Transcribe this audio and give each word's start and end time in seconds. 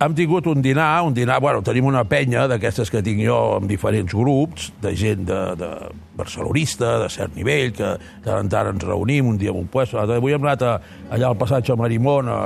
hem 0.00 0.14
tingut 0.16 0.46
un 0.48 0.62
dinar, 0.64 1.02
un 1.04 1.14
dinar, 1.14 1.40
bueno, 1.44 1.60
tenim 1.62 1.84
una 1.90 2.06
penya 2.08 2.46
d'aquestes 2.48 2.88
que 2.92 3.02
tinc 3.04 3.20
jo 3.20 3.36
amb 3.58 3.68
diferents 3.68 4.14
grups, 4.16 4.70
de 4.80 4.94
gent 4.96 5.26
de, 5.28 5.40
de 5.60 5.70
barcelonista, 6.16 6.94
de 7.02 7.10
cert 7.12 7.36
nivell, 7.36 7.74
que 7.76 7.90
de 8.00 8.24
tant 8.24 8.46
en 8.46 8.48
tant 8.52 8.70
ens 8.72 8.86
reunim 8.88 9.28
un 9.28 9.36
dia 9.40 9.52
en 9.52 9.60
un 9.60 9.68
puesto. 9.68 10.00
Avui 10.00 10.32
hem 10.32 10.46
anat 10.46 10.64
a, 10.64 10.74
allà 11.12 11.28
al 11.28 11.36
passatge 11.40 11.76
Marimón, 11.76 12.32
a, 12.32 12.40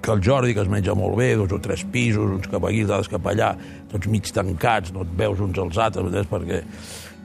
que 0.00 0.14
el 0.14 0.22
Jordi, 0.24 0.54
que 0.54 0.62
es 0.62 0.70
menja 0.70 0.94
molt 0.94 1.18
bé, 1.18 1.32
dos 1.36 1.50
o 1.52 1.58
tres 1.60 1.82
pisos, 1.90 2.38
uns 2.38 2.46
cap 2.48 2.64
aquí, 2.70 2.84
altres 2.86 3.10
cap 3.10 3.26
allà, 3.32 3.50
tots 3.90 4.08
mig 4.08 4.30
tancats, 4.30 4.94
no 4.94 5.02
et 5.04 5.12
veus 5.18 5.42
uns 5.42 5.58
als 5.58 5.78
altres, 5.88 6.06
entens? 6.06 6.30
perquè... 6.30 6.62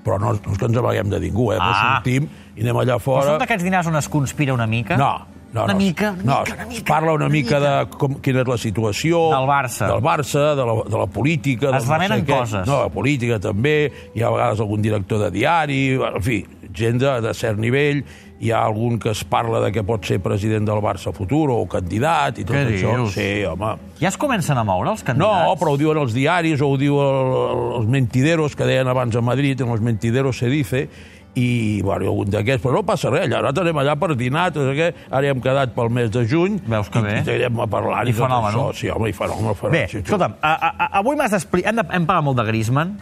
Però 0.06 0.20
no, 0.22 0.36
no 0.38 0.52
és 0.54 0.60
que 0.62 0.68
ens 0.70 0.78
amaguem 0.78 1.08
de 1.10 1.18
ningú, 1.18 1.48
eh? 1.50 1.56
Ah. 1.58 1.66
No 1.66 1.78
sortim 1.78 2.28
i 2.54 2.62
anem 2.62 2.78
allà 2.84 3.00
fora... 3.02 3.24
són 3.26 3.40
d'aquests 3.42 3.66
dinars 3.66 3.88
on 3.90 3.98
es 3.98 4.10
conspira 4.14 4.54
una 4.54 4.68
mica? 4.70 5.00
No, 5.02 5.16
no, 5.56 5.64
Una 5.64 5.74
no. 5.74 5.80
mica, 5.80 6.12
una 6.12 6.24
no, 6.24 6.40
mica, 6.44 6.54
una 6.60 6.66
mica, 6.68 6.86
parla 6.90 7.14
una, 7.14 7.26
una 7.26 7.32
mica, 7.34 7.60
mica. 7.60 7.72
de 7.86 7.98
com, 7.98 8.20
quina 8.22 8.44
és 8.44 8.52
la 8.52 8.58
situació... 8.60 9.24
Del 9.32 9.48
Barça. 9.50 9.88
Del 9.88 10.04
Barça, 10.04 10.44
de 10.60 10.68
la, 10.68 10.76
de 10.92 10.98
la 11.00 11.08
política... 11.08 11.72
Es 11.72 11.80
del 11.80 11.88
no 11.88 11.94
remenen 11.96 12.20
sé 12.22 12.28
què. 12.28 12.38
coses. 12.44 12.68
No, 12.68 12.82
la 12.84 12.92
política 12.94 13.40
també. 13.40 13.78
Hi 14.14 14.22
ha 14.22 14.28
a 14.30 14.36
vegades 14.36 14.60
algun 14.68 14.84
director 14.86 15.24
de 15.26 15.32
diari... 15.40 15.82
En 15.96 16.22
fi, 16.22 16.42
gent 16.76 17.00
de, 17.00 17.16
de 17.24 17.34
cert 17.34 17.58
nivell. 17.64 18.04
Hi 18.44 18.50
ha 18.52 18.66
algun 18.68 18.98
que 19.00 19.14
es 19.16 19.22
parla 19.24 19.62
de 19.64 19.70
que 19.72 19.80
pot 19.88 20.04
ser 20.04 20.18
president 20.20 20.66
del 20.68 20.82
Barça 20.84 21.14
futur 21.16 21.46
o 21.56 21.62
candidat 21.72 22.42
i 22.42 22.44
tot 22.44 22.58
Què 22.58 22.66
això. 22.74 22.92
dius? 23.00 23.14
Sí, 23.16 23.30
home. 23.48 23.70
Ja 24.02 24.10
es 24.12 24.18
comencen 24.20 24.60
a 24.60 24.66
moure 24.68 24.92
els 24.92 25.06
No, 25.06 25.08
candidats? 25.08 25.62
però 25.62 25.72
ho 25.72 25.80
diuen 25.80 26.02
els 26.04 26.12
diaris 26.14 26.60
o 26.62 26.68
ho 26.68 26.76
diuen 26.78 27.16
el- 27.32 27.72
els 27.80 27.88
mentideros 27.88 28.58
que 28.60 28.68
deien 28.68 28.92
abans 28.92 29.16
a 29.16 29.22
Madrid, 29.24 29.62
en 29.64 29.72
els 29.72 29.80
mentideros 29.80 30.38
se 30.44 30.52
dice, 30.52 30.90
i, 31.36 31.82
bueno, 31.84 32.06
hi 32.06 32.08
ha 32.08 32.12
algun 32.14 32.30
d'aquests, 32.32 32.62
però 32.64 32.74
no 32.78 32.84
passa 32.88 33.10
res, 33.12 33.26
allà, 33.28 33.42
nosaltres 33.44 33.66
anem 33.66 33.80
allà 33.82 33.96
per 34.00 34.16
dinar, 34.16 34.46
no 34.56 34.64
sé 34.70 34.76
què, 34.78 34.88
ara 35.12 35.28
hem 35.34 35.42
quedat 35.44 35.74
pel 35.76 35.90
mes 35.92 36.10
de 36.14 36.24
juny, 36.32 36.62
Veus 36.72 36.88
que 36.94 37.02
i, 37.02 37.04
bé. 37.04 37.16
i 37.18 37.30
anirem 37.34 37.60
a 37.60 37.68
parlar 37.68 38.06
I 38.08 38.10
i, 38.10 38.14
tot 38.16 38.24
fenòmeno. 38.24 38.62
això. 38.70 38.78
Sí, 38.80 38.90
home, 38.94 39.10
i 39.12 39.14
fenòmeno, 39.18 39.54
fenòmeno. 39.60 39.76
Bé, 39.76 39.88
sí, 39.92 40.00
escolta'm, 40.00 40.38
a, 40.42 40.54
a, 40.56 40.70
a, 40.86 40.90
avui 41.02 41.16
m'has 41.20 41.36
d'explicar... 41.36 41.74
Hem, 41.74 41.82
de, 41.82 41.86
hem 42.00 42.08
parlat 42.08 42.24
molt 42.30 42.40
de 42.40 42.46
Griezmann. 42.48 42.96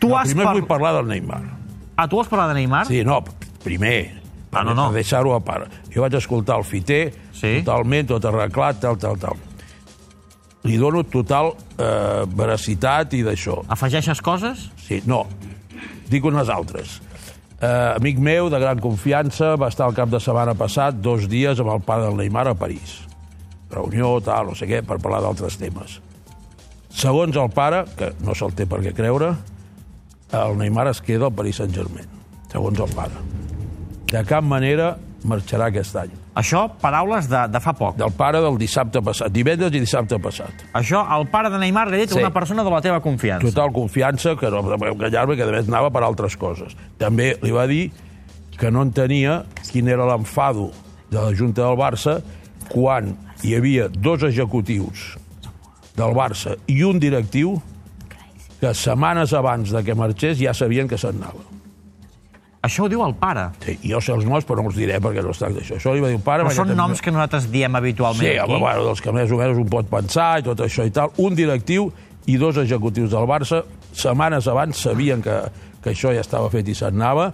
Tu 0.00 0.08
No, 0.08 0.16
has 0.16 0.28
primer 0.30 0.46
par- 0.46 0.54
vull 0.56 0.66
parlar 0.70 0.94
del 1.00 1.10
Neymar. 1.10 1.42
Ah, 1.98 2.06
tu 2.08 2.16
vols 2.16 2.30
parlar 2.30 2.46
de 2.52 2.54
Neymar? 2.60 2.86
Sí, 2.88 3.02
no, 3.04 3.18
primer, 3.64 3.98
Ah, 4.52 4.62
no, 4.64 4.72
no. 4.74 4.86
per 4.88 5.00
deixar-ho 5.02 5.34
a 5.36 5.40
part. 5.44 5.70
Jo 5.94 6.02
vaig 6.06 6.14
escoltar 6.18 6.56
el 6.58 6.64
Fiter, 6.64 7.12
Sí. 7.34 7.60
totalment, 7.64 8.08
tot 8.14 8.24
arreglat, 8.30 8.80
tal, 8.80 8.96
tal, 8.98 9.18
tal. 9.18 9.36
Li 10.64 10.76
dono 10.76 11.02
total 11.08 11.52
eh, 11.78 12.24
veracitat 12.36 13.14
i 13.16 13.22
d'això. 13.24 13.60
Afegeixes 13.72 14.20
coses? 14.20 14.66
Sí, 14.86 14.98
no. 15.08 15.22
Dic 16.10 16.24
unes 16.28 16.50
altres. 16.52 16.98
Eh, 17.60 17.94
amic 17.96 18.16
meu, 18.18 18.48
de 18.48 18.58
gran 18.58 18.78
confiança, 18.80 19.52
va 19.60 19.68
estar 19.68 19.84
el 19.90 19.96
cap 19.96 20.08
de 20.08 20.18
setmana 20.22 20.54
passat 20.56 20.96
dos 21.04 21.26
dies 21.28 21.60
amb 21.60 21.74
el 21.74 21.82
pare 21.84 22.06
del 22.06 22.16
Neymar 22.16 22.46
a 22.48 22.54
París. 22.56 23.02
Reunió, 23.70 24.14
tal, 24.24 24.48
no 24.48 24.54
sé 24.56 24.64
què, 24.70 24.80
per 24.80 24.96
parlar 24.96 25.20
d'altres 25.26 25.58
temes. 25.60 25.98
Segons 26.88 27.36
el 27.36 27.52
pare, 27.52 27.84
que 27.98 28.14
no 28.24 28.32
se'l 28.34 28.56
té 28.56 28.64
per 28.66 28.80
què 28.80 28.94
creure, 28.96 29.34
el 30.40 30.56
Neymar 30.56 30.88
es 30.94 31.02
queda 31.04 31.28
al 31.28 31.36
Paris 31.36 31.60
Saint-Germain, 31.60 32.08
segons 32.48 32.80
el 32.80 32.96
pare. 32.96 33.20
De 34.10 34.24
cap 34.24 34.46
manera 34.46 34.94
marxarà 35.28 35.68
aquest 35.68 36.00
any. 36.00 36.16
Això, 36.40 36.62
paraules 36.80 37.26
de, 37.28 37.40
de 37.52 37.60
fa 37.60 37.72
poc. 37.76 37.96
Del 38.00 38.12
pare 38.16 38.40
del 38.40 38.56
dissabte 38.60 39.02
passat, 39.04 39.32
divendres 39.34 39.74
i 39.76 39.80
dissabte 39.82 40.18
passat. 40.22 40.64
Això, 40.78 41.02
el 41.18 41.26
pare 41.32 41.50
de 41.52 41.58
Neymar 41.60 41.88
li 41.90 41.98
ha 41.98 42.04
dit 42.04 42.14
Sí. 42.14 42.20
una 42.22 42.30
persona 42.32 42.64
de 42.64 42.70
la 42.72 42.80
teva 42.80 43.00
confiança. 43.04 43.46
total 43.46 43.72
confiança, 43.76 44.36
que 44.40 44.50
no 44.50 44.62
em 44.74 44.86
enganyar-me, 44.92 45.36
que 45.36 45.42
a 45.44 45.50
més 45.52 45.68
anava 45.68 45.90
per 45.90 46.02
altres 46.06 46.36
coses. 46.40 46.76
També 46.98 47.34
li 47.42 47.50
va 47.52 47.66
dir 47.66 47.90
que 48.58 48.70
no 48.70 48.82
entenia 48.86 49.42
quin 49.70 49.88
era 49.88 50.06
l'enfado 50.06 50.70
de 51.10 51.18
la 51.18 51.34
Junta 51.34 51.62
del 51.66 51.76
Barça 51.80 52.20
quan 52.70 53.16
hi 53.42 53.54
havia 53.56 53.88
dos 53.88 54.22
executius 54.22 55.16
del 55.96 56.12
Barça 56.14 56.54
i 56.70 56.82
un 56.84 57.00
directiu 57.02 57.56
que 58.60 58.74
setmanes 58.76 59.32
abans 59.34 59.72
de 59.72 59.82
que 59.82 59.94
marxés 59.96 60.38
ja 60.38 60.52
sabien 60.54 60.86
que 60.88 60.98
se'n 61.00 61.16
anava. 61.16 61.40
Això 62.62 62.84
ho 62.84 62.88
diu 62.92 63.00
el 63.06 63.14
pare. 63.16 63.46
Sí, 63.64 63.78
jo 63.88 64.00
sé 64.04 64.12
els 64.12 64.26
noms, 64.28 64.44
però 64.44 64.60
no 64.60 64.68
els 64.68 64.76
diré 64.76 64.98
perquè 65.00 65.22
no 65.24 65.30
es 65.32 65.38
tracta 65.40 65.62
d'això. 65.62 65.78
Això 65.78 65.94
li 65.96 66.02
va 66.04 66.10
dir 66.12 66.18
el 66.18 66.24
pare... 66.26 66.44
Però 66.44 66.52
són 66.58 66.74
noms 66.76 67.00
que 67.00 67.12
nosaltres 67.14 67.46
diem 67.52 67.78
habitualment 67.78 68.20
Sí, 68.26 68.34
aquí. 68.36 68.52
home, 68.52 68.60
bueno, 68.60 68.84
dels 68.90 69.00
que 69.00 69.14
més 69.16 69.32
o 69.32 69.38
menys 69.40 69.56
un 69.62 69.70
pot 69.72 69.88
pensar 69.88 70.26
i 70.42 70.44
tot 70.44 70.60
això 70.66 70.84
i 70.84 70.92
tal. 70.92 71.14
Un 71.24 71.38
directiu 71.38 71.88
i 72.28 72.36
dos 72.36 72.58
executius 72.60 73.14
del 73.14 73.24
Barça 73.30 73.62
setmanes 73.96 74.46
abans 74.52 74.76
sabien 74.76 75.22
que, 75.24 75.38
que 75.82 75.94
això 75.94 76.12
ja 76.12 76.20
estava 76.20 76.50
fet 76.52 76.68
i 76.68 76.74
se'n 76.76 77.00
anava 77.00 77.30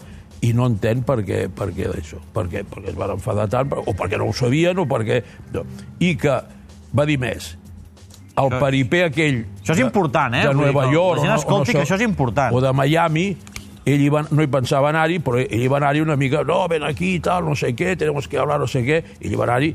i 0.47 0.53
no 0.55 0.69
entén 0.71 1.03
per 1.03 1.19
què, 1.27 1.47
per 1.51 1.73
què 1.75 1.91
d'això. 1.91 2.21
Per 2.33 2.47
què? 2.53 2.63
Perquè 2.71 2.93
es 2.95 2.97
van 2.97 3.17
enfadar 3.17 3.49
tant, 3.51 3.75
o 3.83 3.97
perquè 3.99 4.21
no 4.23 4.29
ho 4.31 4.37
sabien, 4.37 4.79
o 4.79 4.87
perquè... 4.87 5.23
No. 5.57 5.65
I 6.07 6.15
que 6.23 6.39
va 6.95 7.05
dir 7.09 7.19
més, 7.19 7.51
el 8.39 8.53
peripé 8.61 9.03
aquell... 9.09 9.43
Això 9.65 9.75
és 9.75 9.83
important, 9.83 10.39
eh? 10.39 10.47
De 10.47 10.55
Nova 10.55 10.87
York... 10.93 11.19
la 11.19 11.23
gent 11.25 11.33
no- 11.35 11.39
escolti 11.41 11.73
o 11.73 11.75
no 11.75 11.81
que 11.81 11.85
això 11.89 11.99
és 11.99 12.05
important. 12.07 12.55
O 12.55 12.61
de 12.63 12.73
Miami, 12.77 13.27
ell 13.87 14.03
hi 14.03 14.09
va, 14.11 14.25
no 14.31 14.43
hi 14.43 14.51
pensava 14.51 14.91
anar-hi, 14.91 15.21
però 15.23 15.39
ell 15.45 15.63
hi 15.63 15.71
va 15.71 15.79
anar-hi 15.79 16.03
una 16.03 16.17
mica, 16.19 16.43
no, 16.47 16.65
ven 16.71 16.85
aquí 16.87 17.15
i 17.17 17.21
tal, 17.23 17.47
no 17.47 17.55
sé 17.55 17.71
què, 17.79 17.95
tenemos 17.99 18.27
que 18.27 18.41
hablar, 18.43 18.59
no 18.59 18.67
sé 18.71 18.83
què, 18.87 19.03
ell 19.21 19.31
hi 19.31 19.39
va 19.39 19.47
anar-hi 19.47 19.73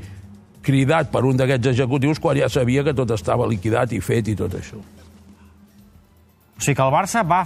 cridat 0.61 1.09
per 1.11 1.23
un 1.25 1.39
d'aquests 1.39 1.72
executius 1.73 2.19
quan 2.22 2.38
ja 2.38 2.49
sabia 2.51 2.83
que 2.85 2.94
tot 2.94 3.16
estava 3.16 3.47
liquidat 3.49 3.95
i 3.95 4.01
fet 4.03 4.29
i 4.29 4.38
tot 4.38 4.53
això. 4.59 4.77
O 4.77 6.61
sigui 6.61 6.77
que 6.77 6.85
el 6.85 6.94
Barça 6.94 7.23
va, 7.25 7.41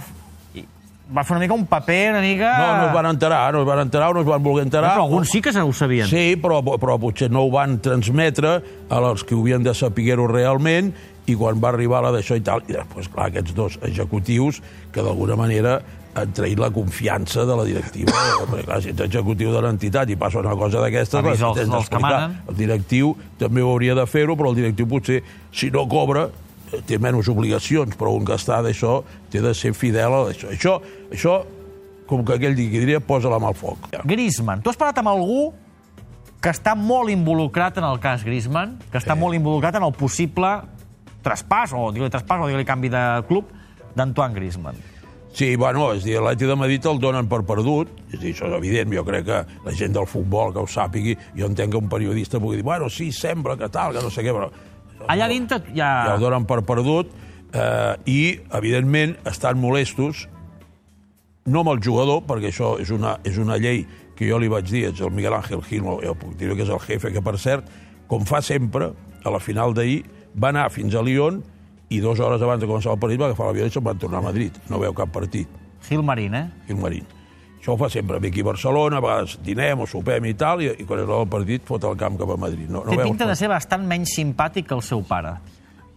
va 1.16 1.24
fer 1.24 1.36
una 1.36 1.44
mica 1.46 1.56
un 1.56 1.64
paper, 1.70 2.02
una 2.12 2.20
mica... 2.20 2.52
No, 2.58 2.68
no 2.76 2.86
es 2.90 2.94
van 2.98 3.10
enterar, 3.14 3.42
no 3.54 3.62
es 3.62 3.68
van 3.68 3.82
enterar 3.86 4.12
no 4.12 4.20
es 4.20 4.28
van 4.28 4.42
voler 4.44 4.66
enterar. 4.66 4.92
Però 4.98 5.06
alguns 5.06 5.32
sí 5.32 5.40
que 5.40 5.54
ho 5.56 5.72
sabien. 5.72 6.10
Sí, 6.10 6.34
però, 6.42 6.60
però 6.76 6.98
potser 7.00 7.30
no 7.32 7.46
ho 7.46 7.52
van 7.54 7.78
transmetre 7.80 8.56
a 8.90 9.04
els 9.12 9.24
que 9.24 9.34
ho 9.34 9.44
havien 9.44 9.64
de 9.64 9.74
saber-ho 9.74 10.26
realment 10.28 10.92
i 11.26 11.34
quan 11.34 11.62
va 11.62 11.72
arribar 11.72 12.02
la 12.04 12.12
d'això 12.14 12.36
i 12.38 12.42
tal, 12.44 12.62
i 12.68 12.76
després, 12.76 13.08
clar, 13.10 13.30
aquests 13.30 13.54
dos 13.54 13.78
executius 13.82 14.60
que 14.92 15.02
d'alguna 15.02 15.38
manera 15.38 15.80
han 16.16 16.32
traït 16.32 16.58
la 16.58 16.70
confiança 16.72 17.44
de 17.44 17.56
la 17.58 17.64
directiva. 17.68 18.12
Perquè, 18.50 18.64
clar, 18.64 18.80
si 18.84 18.90
ets 18.94 19.04
executiu 19.06 19.52
de 19.52 19.60
l'entitat 19.66 20.10
i 20.10 20.16
passa 20.16 20.40
una 20.40 20.54
cosa 20.56 20.80
d'aquestes... 20.84 21.20
La 21.22 21.34
els- 21.36 21.60
els 21.80 21.90
que 21.92 22.00
manen. 22.02 22.38
El 22.48 22.56
directiu 22.58 23.12
també 23.38 23.62
ho 23.62 23.70
hauria 23.74 23.94
de 23.98 24.06
fer-ho, 24.08 24.36
però 24.38 24.50
el 24.54 24.58
directiu 24.62 24.88
potser, 24.88 25.20
si 25.52 25.68
no 25.74 25.84
cobra, 25.90 26.26
eh, 26.72 26.80
té 26.88 26.98
menys 27.02 27.28
obligacions, 27.32 27.94
però 28.00 28.14
un 28.16 28.24
que 28.26 28.34
està 28.38 28.62
d'això 28.64 29.02
té 29.30 29.44
de 29.44 29.52
ser 29.54 29.74
fidel 29.76 30.16
a 30.16 30.24
això. 30.32 30.50
Això, 30.56 30.78
això 31.12 31.36
com 32.06 32.24
que 32.24 32.36
aquell 32.38 32.54
digui, 32.54 32.78
diria, 32.84 33.00
posa 33.02 33.28
la 33.28 33.38
mà 33.42 33.48
al 33.50 33.56
foc. 33.58 33.88
Griezmann. 34.06 34.60
Tu 34.62 34.70
has 34.70 34.76
parlat 34.78 35.00
amb 35.02 35.10
algú 35.10 35.52
que 36.40 36.52
està 36.52 36.76
molt 36.78 37.10
involucrat 37.10 37.80
en 37.80 37.84
el 37.88 37.98
cas 37.98 38.22
Griezmann, 38.22 38.76
que 38.92 39.00
està 39.00 39.16
molt 39.18 39.34
involucrat 39.34 39.74
en 39.80 39.82
el 39.82 39.92
possible 39.96 40.52
traspàs, 41.26 41.72
o 41.74 41.88
digue-li 41.90 42.12
traspàs, 42.14 42.38
o 42.44 42.46
digue-li 42.46 42.66
canvi 42.68 42.90
de 42.92 43.02
club, 43.26 43.48
d'Antoine 43.96 44.36
Griezmann. 44.36 44.78
Sí, 45.36 45.54
bueno, 45.60 45.90
és 45.92 46.00
a 46.00 46.06
dir, 46.06 46.14
l'Atleti 46.16 46.46
de 46.48 46.54
Madrid 46.56 46.86
el 46.88 46.96
donen 46.96 47.26
per 47.28 47.42
perdut, 47.44 47.90
és 48.08 48.20
dir, 48.22 48.30
això 48.32 48.46
és 48.48 48.54
evident, 48.56 48.94
jo 48.96 49.02
crec 49.04 49.26
que 49.26 49.40
la 49.66 49.72
gent 49.76 49.92
del 49.92 50.06
futbol 50.08 50.54
que 50.54 50.62
ho 50.62 50.68
sàpigui, 50.72 51.12
jo 51.36 51.50
entenc 51.50 51.74
que 51.74 51.80
un 51.82 51.90
periodista 51.92 52.38
pugui 52.40 52.56
dir, 52.56 52.64
bueno, 52.64 52.88
sí, 52.88 53.10
sembla 53.12 53.52
que 53.60 53.68
tal, 53.68 53.92
que 53.92 54.00
no 54.00 54.08
sé 54.08 54.24
què, 54.24 54.32
però... 54.32 54.48
Allà 55.12 55.26
dintre 55.28 55.58
ja... 55.74 55.90
Ja 56.08 56.14
ho 56.14 56.22
donen 56.22 56.46
per 56.48 56.62
perdut, 56.64 57.10
eh, 57.52 57.92
i, 58.08 58.20
evidentment, 58.56 59.12
estan 59.28 59.60
molestos, 59.60 60.22
no 61.52 61.60
amb 61.60 61.74
el 61.74 61.82
jugador, 61.84 62.22
perquè 62.24 62.48
això 62.48 62.72
és 62.80 62.94
una, 62.96 63.18
és 63.28 63.36
una 63.36 63.58
llei 63.60 63.82
que 64.16 64.30
jo 64.30 64.38
li 64.40 64.48
vaig 64.48 64.70
dir, 64.70 64.86
és 64.88 65.02
el 65.04 65.12
Miguel 65.12 65.36
Ángel 65.36 65.60
Gil, 65.68 65.84
jo 66.00 66.14
puc 66.16 66.32
dir 66.40 66.48
que 66.54 66.64
és 66.64 66.72
el 66.72 66.80
jefe, 66.86 67.12
que 67.12 67.20
per 67.20 67.36
cert, 67.36 67.68
com 68.08 68.24
fa 68.24 68.40
sempre, 68.40 68.94
a 69.20 69.36
la 69.36 69.42
final 69.44 69.76
d'ahir, 69.76 70.00
va 70.32 70.48
anar 70.54 70.70
fins 70.72 70.96
a 70.96 71.04
Lyon 71.04 71.42
i 71.88 72.00
dues 72.02 72.20
hores 72.20 72.42
abans 72.42 72.62
de 72.62 72.68
començar 72.68 72.94
el 72.94 73.02
partit 73.02 73.20
va 73.20 73.30
agafar 73.30 73.50
l'avió 73.50 73.66
i 73.66 73.72
se'n 73.72 73.84
van 73.84 73.98
tornar 73.98 74.18
a 74.22 74.26
Madrid. 74.28 74.56
No 74.70 74.80
veu 74.82 74.94
cap 74.96 75.12
partit. 75.14 75.48
Gil 75.86 76.02
Marín, 76.02 76.34
eh? 76.34 76.46
Gil 76.66 76.80
Marín. 76.82 77.06
Això 77.60 77.74
ho 77.74 77.78
fa 77.80 77.88
sempre, 77.90 78.18
ve 78.22 78.28
aquí 78.30 78.42
a 78.44 78.46
Barcelona, 78.46 78.98
a 78.98 79.02
vegades 79.02 79.38
dinem 79.42 79.80
o 79.82 79.86
sopem 79.90 80.26
i 80.30 80.34
tal, 80.38 80.62
i, 80.62 80.70
i 80.70 80.84
quan 80.86 81.00
és 81.02 81.06
l'hora 81.06 81.24
del 81.24 81.30
partit 81.32 81.64
fot 81.66 81.84
el 81.88 81.96
camp 81.98 82.18
cap 82.18 82.30
a 82.30 82.36
Madrid. 82.38 82.68
No, 82.70 82.84
no 82.86 82.92
Té 82.94 82.98
veu 83.00 83.10
pinta 83.10 83.26
de 83.26 83.34
ser 83.38 83.50
bastant 83.50 83.86
menys 83.86 84.12
simpàtic 84.18 84.68
que 84.68 84.76
el 84.76 84.84
seu 84.86 85.02
pare. 85.06 85.36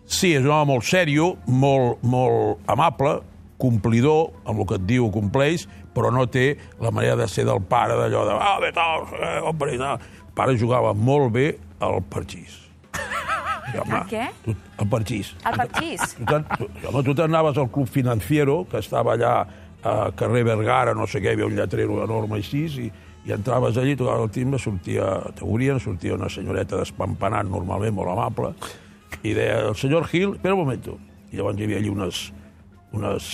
Sí, 0.09 0.31
és 0.33 0.41
un 0.41 0.53
home 0.53 0.71
molt 0.71 0.87
sèrio, 0.89 1.35
molt, 1.45 2.01
molt 2.01 2.65
amable, 2.69 3.19
complidor, 3.61 4.31
amb 4.49 4.63
el 4.63 4.69
que 4.69 4.79
et 4.79 4.87
diu 4.89 5.11
compleix, 5.13 5.67
però 5.93 6.09
no 6.15 6.25
té 6.31 6.55
la 6.81 6.89
manera 6.95 7.17
de 7.19 7.27
ser 7.29 7.45
del 7.45 7.61
pare, 7.69 7.97
d'allò 7.99 8.23
de... 8.25 8.39
Ah, 8.39 8.57
bé, 8.63 8.71
tal, 8.73 9.05
eh, 9.19 9.93
pare 10.33 10.57
jugava 10.57 10.95
molt 10.95 11.33
bé 11.35 11.51
al 11.83 11.99
parxís. 12.09 12.68
I, 13.73 13.77
home, 13.81 13.95
A 13.97 14.03
què? 14.09 14.25
Tu, 14.45 14.55
al 14.77 14.87
parxís. 14.91 15.33
El 15.45 15.57
parxís. 15.59 16.15
Tu 16.19 16.39
tu, 16.57 16.69
home, 16.89 17.03
tu 17.05 17.15
t'anaves 17.15 17.57
al 17.57 17.69
Club 17.71 17.87
Financiero, 17.87 18.65
que 18.69 18.79
estava 18.81 19.13
allà 19.15 19.33
a 19.83 20.11
carrer 20.15 20.43
Vergara, 20.43 20.93
no 20.93 21.05
sé 21.07 21.21
què, 21.23 21.31
hi 21.31 21.37
havia 21.37 21.47
un 21.47 21.55
lletrero 21.55 22.01
enorme 22.03 22.39
així, 22.41 22.65
i, 22.83 22.89
i 23.29 23.31
entraves 23.35 23.77
allí, 23.79 23.95
tocaves 23.95 24.25
el 24.27 24.31
timbre, 24.35 24.59
sortia, 24.59 25.05
t'obrien, 25.39 25.79
sortia 25.79 26.15
una 26.17 26.27
senyoreta 26.29 26.79
despampanant, 26.81 27.47
normalment 27.51 27.95
molt 27.95 28.11
amable, 28.11 28.53
i 29.23 29.33
deia, 29.37 29.61
el 29.69 29.75
senyor 29.79 30.07
Gil, 30.11 30.33
espera 30.35 30.55
un 30.57 30.65
moment. 30.65 30.89
I 31.31 31.37
llavors 31.39 31.59
hi 31.59 31.67
havia 31.67 31.77
allí 31.79 31.89
unes, 31.93 32.19
unes 32.97 33.29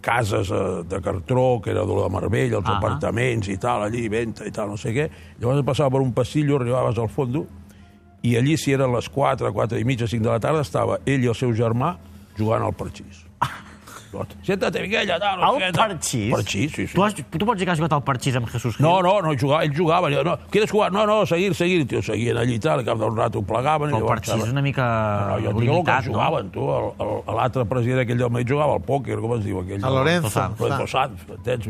cases 0.00 0.50
eh, 0.54 0.62
de 0.88 1.00
cartró, 1.02 1.60
que 1.60 1.70
era 1.74 1.84
de 1.84 1.94
la 1.98 2.08
Marbella, 2.08 2.60
els 2.60 2.68
Ah. 2.68 2.76
apartaments 2.78 3.48
i 3.50 3.56
tal, 3.58 3.82
allí, 3.82 4.08
venta 4.08 4.46
i 4.46 4.52
tal, 4.54 4.70
no 4.70 4.76
sé 4.78 4.92
què. 4.94 5.08
Llavors 5.40 5.64
passava 5.66 5.90
per 5.90 6.00
un 6.04 6.12
passillo, 6.14 6.56
arribaves 6.60 6.98
al 7.02 7.08
fondo, 7.10 7.44
i 8.26 8.34
allí, 8.38 8.56
si 8.58 8.74
eren 8.74 8.90
les 8.94 9.08
4, 9.12 9.52
4 9.54 9.78
i 9.78 9.86
mitja, 9.86 10.08
5 10.10 10.24
de 10.24 10.32
la 10.32 10.42
tarda, 10.42 10.64
estava 10.66 10.98
ell 11.06 11.22
i 11.22 11.30
el 11.30 11.38
seu 11.38 11.54
germà 11.54 11.94
jugant 12.38 12.66
al 12.66 12.74
parxís. 12.74 13.22
Siéntate, 14.46 14.82
Miguel, 14.82 15.08
tal, 15.20 15.40
no 15.40 15.54
El 15.56 15.72
parxís? 15.72 16.30
Parxís, 16.32 16.72
sí, 16.72 16.86
sí. 16.86 16.94
Tu, 16.94 17.04
has, 17.04 17.14
tu 17.14 17.46
pots 17.46 17.58
dir 17.58 17.66
que 17.66 17.72
has 17.74 17.80
jugat 17.80 17.92
al 17.96 18.02
parxís 18.06 18.36
amb 18.38 18.48
Jesús 18.52 18.76
Gil? 18.76 18.86
No, 18.86 19.00
no, 19.04 19.16
no 19.24 19.34
jugava, 19.38 19.64
ell 19.66 19.74
jugava. 19.76 20.10
Jo, 20.12 20.22
no, 20.26 20.36
¿Quieres 20.50 20.70
jugar? 20.70 20.92
No, 20.92 21.06
no, 21.06 21.24
seguir, 21.26 21.54
seguir. 21.54 21.86
Tio, 21.86 22.02
seguien 22.02 22.38
allí 22.40 22.56
i 22.56 22.62
tal, 22.62 22.80
al 22.80 22.86
cap 22.86 22.98
d'un 23.00 23.16
rato 23.16 23.42
ho 23.42 23.46
plegaven. 23.46 23.90
Però 23.92 24.02
el 24.02 24.08
parxís 24.10 24.46
és 24.46 24.52
una 24.54 24.62
mica 24.64 24.86
No, 24.86 25.38
jo 25.42 25.50
el 25.50 25.56
que 25.58 25.66
limitat, 25.66 26.06
no? 26.06 26.12
jugaven, 26.14 26.50
tu. 26.54 26.66
L'altre 27.36 27.66
president 27.68 28.04
aquell 28.04 28.22
del 28.24 28.32
Madrid 28.32 28.54
jugava 28.54 28.78
al 28.78 28.84
pòquer, 28.86 29.18
com 29.20 29.36
es 29.38 29.44
diu 29.44 29.60
aquell? 29.62 29.84
A 29.84 29.92
Lorenzo. 29.92 30.46
Lorenzo 30.60 30.86
Sanz, 30.90 31.26
entens? 31.36 31.68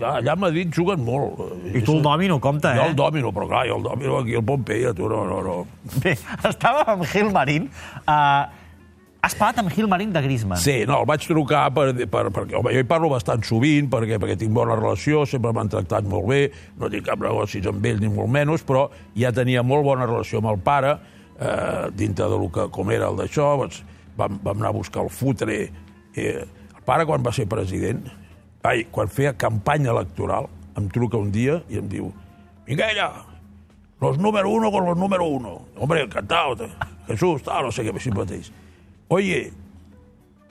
Allà 0.00 0.34
a 0.34 0.36
Madrid 0.36 0.74
juguen 0.74 1.02
molt. 1.06 1.40
I 1.72 1.82
tu 1.86 1.96
el 1.96 2.04
dòmino, 2.04 2.38
compte, 2.42 2.74
Jo 2.76 2.84
eh? 2.84 2.90
el 2.90 2.98
dòmino, 2.98 3.32
però 3.36 3.48
clar, 3.48 3.64
jo 3.70 3.80
el 3.80 3.86
dòmino 3.86 4.20
aquí 4.20 4.36
al 4.36 4.44
Pompeia, 4.46 4.92
tu, 4.94 5.08
no, 5.08 5.24
no, 5.28 5.40
no. 5.44 5.56
Bé, 6.02 6.16
estàvem 6.44 6.94
amb 6.96 7.04
Gil 7.10 7.32
Marín. 7.34 7.70
Uh, 8.06 8.46
has 9.26 9.34
parlat 9.34 9.58
amb 9.58 9.72
Gil 9.74 9.88
Marín 9.90 10.12
de 10.14 10.20
Griezmann. 10.22 10.60
Sí, 10.62 10.84
no, 10.86 11.00
el 11.02 11.08
vaig 11.10 11.24
trucar 11.26 11.64
per, 11.74 11.88
per, 12.06 12.28
perquè 12.30 12.54
home, 12.60 12.70
jo 12.76 12.82
hi 12.82 12.86
parlo 12.86 13.10
bastant 13.10 13.42
sovint, 13.46 13.88
perquè, 13.90 14.20
perquè 14.22 14.36
tinc 14.38 14.52
bona 14.54 14.76
relació, 14.78 15.24
sempre 15.26 15.50
m'han 15.56 15.70
tractat 15.72 16.06
molt 16.06 16.28
bé, 16.30 16.40
no 16.78 16.90
tinc 16.92 17.08
cap 17.08 17.22
negoci 17.24 17.62
amb 17.66 17.88
ells 17.90 18.04
ni 18.04 18.10
molt 18.12 18.30
menys, 18.30 18.62
però 18.66 18.84
ja 19.18 19.32
tenia 19.34 19.64
molt 19.66 19.82
bona 19.86 20.06
relació 20.06 20.38
amb 20.38 20.52
el 20.52 20.60
pare, 20.62 20.92
eh, 21.40 21.88
dintre 21.98 22.28
del 22.30 22.46
que, 22.54 22.68
com 22.70 22.92
era 22.94 23.08
el 23.10 23.18
d'això, 23.18 23.48
doncs, 23.64 23.80
vam, 24.16 24.36
vam 24.44 24.62
anar 24.62 24.70
a 24.70 24.76
buscar 24.76 25.02
el 25.02 25.10
futre. 25.10 25.56
Eh, 26.14 26.36
el 26.46 26.84
pare, 26.86 27.08
quan 27.08 27.24
va 27.26 27.32
ser 27.34 27.48
president, 27.50 28.04
ai, 28.62 28.86
quan 28.94 29.10
feia 29.10 29.34
campanya 29.34 29.90
electoral, 29.90 30.46
em 30.78 30.86
truca 30.92 31.18
un 31.18 31.32
dia 31.34 31.62
i 31.72 31.80
em 31.80 31.88
diu 31.90 32.12
Miguella, 32.66 33.08
los 34.00 34.18
número 34.18 34.50
uno 34.50 34.70
con 34.70 34.84
los 34.84 34.96
número 34.96 35.24
uno. 35.24 35.66
Hombre, 35.78 36.02
encantado. 36.02 36.68
Jesús, 37.06 37.42
tal, 37.42 37.64
no 37.64 37.72
sé 37.72 37.84
qué, 37.86 37.94
així 37.94 38.10
mateix. 38.10 38.50
Oye, 39.08 39.52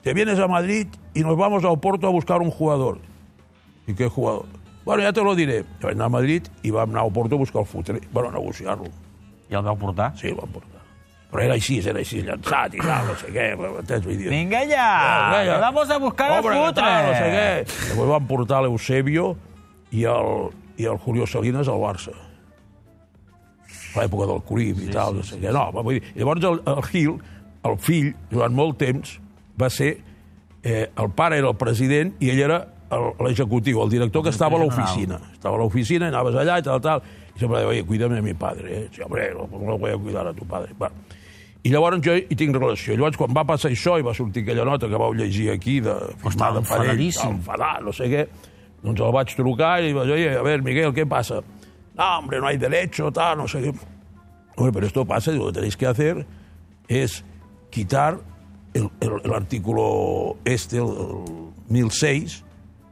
te 0.02 0.14
vienes 0.14 0.38
a 0.38 0.48
Madrid 0.48 0.86
y 1.14 1.20
nos 1.20 1.36
vamos 1.36 1.64
a 1.64 1.68
Oporto 1.68 2.06
a 2.06 2.10
buscar 2.10 2.40
un 2.40 2.50
jugador. 2.50 2.98
¿Y 3.86 3.94
qué 3.94 4.08
jugador? 4.08 4.46
Bueno, 4.84 5.02
ya 5.02 5.12
te 5.12 5.22
lo 5.22 5.34
diré. 5.34 5.64
Vam 5.82 5.92
anar 5.92 6.06
a 6.06 6.08
Madrid 6.08 6.46
i 6.62 6.70
vam 6.70 6.90
anar 6.90 7.02
a 7.02 7.04
Oporto 7.06 7.34
a 7.34 7.38
buscar 7.38 7.62
el 7.62 7.66
futre. 7.66 8.00
Bueno, 8.12 8.28
a 8.28 8.32
negociar-lo. 8.32 8.86
I 9.50 9.54
el 9.54 9.62
vau 9.62 9.76
portar? 9.78 10.16
Sí, 10.18 10.28
el 10.28 10.36
vam 10.38 10.48
portar. 10.50 10.82
Però 11.30 11.42
era 11.42 11.56
així, 11.58 11.80
era 11.82 11.98
així, 11.98 12.20
llançat 12.22 12.74
i 12.78 12.80
tal, 12.80 13.08
no 13.10 13.16
sé 13.18 13.32
què. 13.34 13.48
Entens? 13.58 14.04
Vull 14.06 14.16
dir, 14.18 14.28
Vinga 14.30 14.60
ja! 14.70 14.86
Vinga, 15.26 15.40
ja. 15.48 15.56
Vamos 15.64 15.90
a 15.90 15.98
buscar 15.98 16.30
a 16.30 16.38
Hombre, 16.38 16.54
que 16.54 16.62
fotre! 16.62 16.84
tal, 16.86 17.06
no 17.08 17.16
sé 17.18 17.32
què. 17.34 17.48
Després 17.66 18.10
van 18.12 18.28
portar 18.30 18.62
l'Eusebio 18.62 19.26
i 19.90 20.06
el, 20.10 20.30
i 20.78 20.86
el 20.86 20.98
Julio 21.02 21.26
Salinas 21.26 21.68
al 21.68 21.82
Barça. 21.82 22.14
A 23.96 24.04
l'època 24.04 24.28
del 24.30 24.42
Corib 24.46 24.80
i 24.86 24.90
tal, 24.92 25.18
no 25.18 25.26
sé 25.26 25.40
què. 25.42 25.50
No, 25.54 25.66
vull 25.74 25.98
dir, 25.98 26.04
llavors 26.14 26.46
el, 26.46 26.62
el 26.72 26.82
Gil, 26.92 27.18
el 27.68 27.78
fill, 27.82 28.12
durant 28.30 28.54
molt 28.54 28.78
temps, 28.82 29.18
va 29.60 29.70
ser... 29.72 29.96
Eh, 30.66 30.88
el 30.98 31.12
pare 31.14 31.36
era 31.38 31.46
el 31.46 31.54
president 31.54 32.16
i 32.18 32.32
ell 32.32 32.40
era 32.42 32.56
l'executiu, 33.22 33.78
el 33.84 33.90
director 33.90 34.24
que 34.24 34.32
estava 34.34 34.58
a 34.58 34.62
l'oficina. 34.64 35.20
Estava 35.32 35.54
a 35.54 35.60
l'oficina, 35.60 36.08
anaves 36.10 36.34
allà 36.40 36.56
i 36.58 36.64
tal, 36.66 36.80
tal. 36.82 37.04
I 37.36 37.38
sempre 37.38 37.60
deia, 37.60 37.68
oye, 37.70 37.84
cuídame 37.86 38.18
de 38.18 38.22
mi 38.22 38.34
padre. 38.34 38.80
Eh? 38.80 38.88
Sí, 38.94 39.04
hombre, 39.04 39.28
no, 39.34 39.46
no 39.46 39.78
voy 39.78 39.92
a 39.92 39.98
cuidar 39.98 40.26
a 40.26 40.34
tu 40.34 40.46
padre. 40.46 40.74
Va. 40.80 40.90
I 41.66 41.70
llavors 41.70 42.02
jo 42.02 42.14
hi 42.14 42.38
tinc 42.38 42.54
relació. 42.54 42.94
Llavors, 42.94 43.18
quan 43.18 43.34
va 43.34 43.42
passar 43.46 43.72
això 43.72 43.96
i 43.98 44.04
va 44.06 44.14
sortir 44.14 44.44
aquella 44.44 44.66
nota 44.66 44.90
que 44.90 44.98
vau 45.02 45.14
llegir 45.14 45.50
aquí, 45.50 45.80
de, 45.82 45.94
firmada 46.22 46.62
per 46.62 46.78
ell, 46.78 46.82
enfadadíssim. 46.82 47.38
enfadat, 47.40 47.82
no 47.82 47.94
sé 47.96 48.10
què, 48.12 48.26
doncs 48.84 49.02
el 49.02 49.14
vaig 49.16 49.34
trucar 49.34 49.72
i 49.82 49.94
vaig 49.96 50.12
dir, 50.12 50.28
a 50.38 50.44
ver, 50.46 50.62
Miguel, 50.62 50.94
¿qué 50.94 51.06
pasa? 51.06 51.40
No, 51.96 52.10
hombre, 52.18 52.38
no 52.40 52.46
hay 52.46 52.58
derecho, 52.58 53.10
tal, 53.10 53.38
no 53.38 53.48
sé 53.48 53.62
qué. 53.62 53.72
Hombre, 54.56 54.72
pero 54.72 54.86
esto 54.86 55.04
pasa, 55.04 55.32
y 55.32 55.38
lo 55.38 55.46
que 55.46 55.52
tenéis 55.54 55.76
que 55.76 55.86
hacer 55.86 56.26
es 56.86 57.24
quitar 57.70 58.20
el, 58.74 58.90
el- 59.00 59.20
el 59.24 59.32
artículo 59.32 60.36
este, 60.44 60.76
el, 60.78 60.84
el 60.84 61.52
1006, 61.68 62.44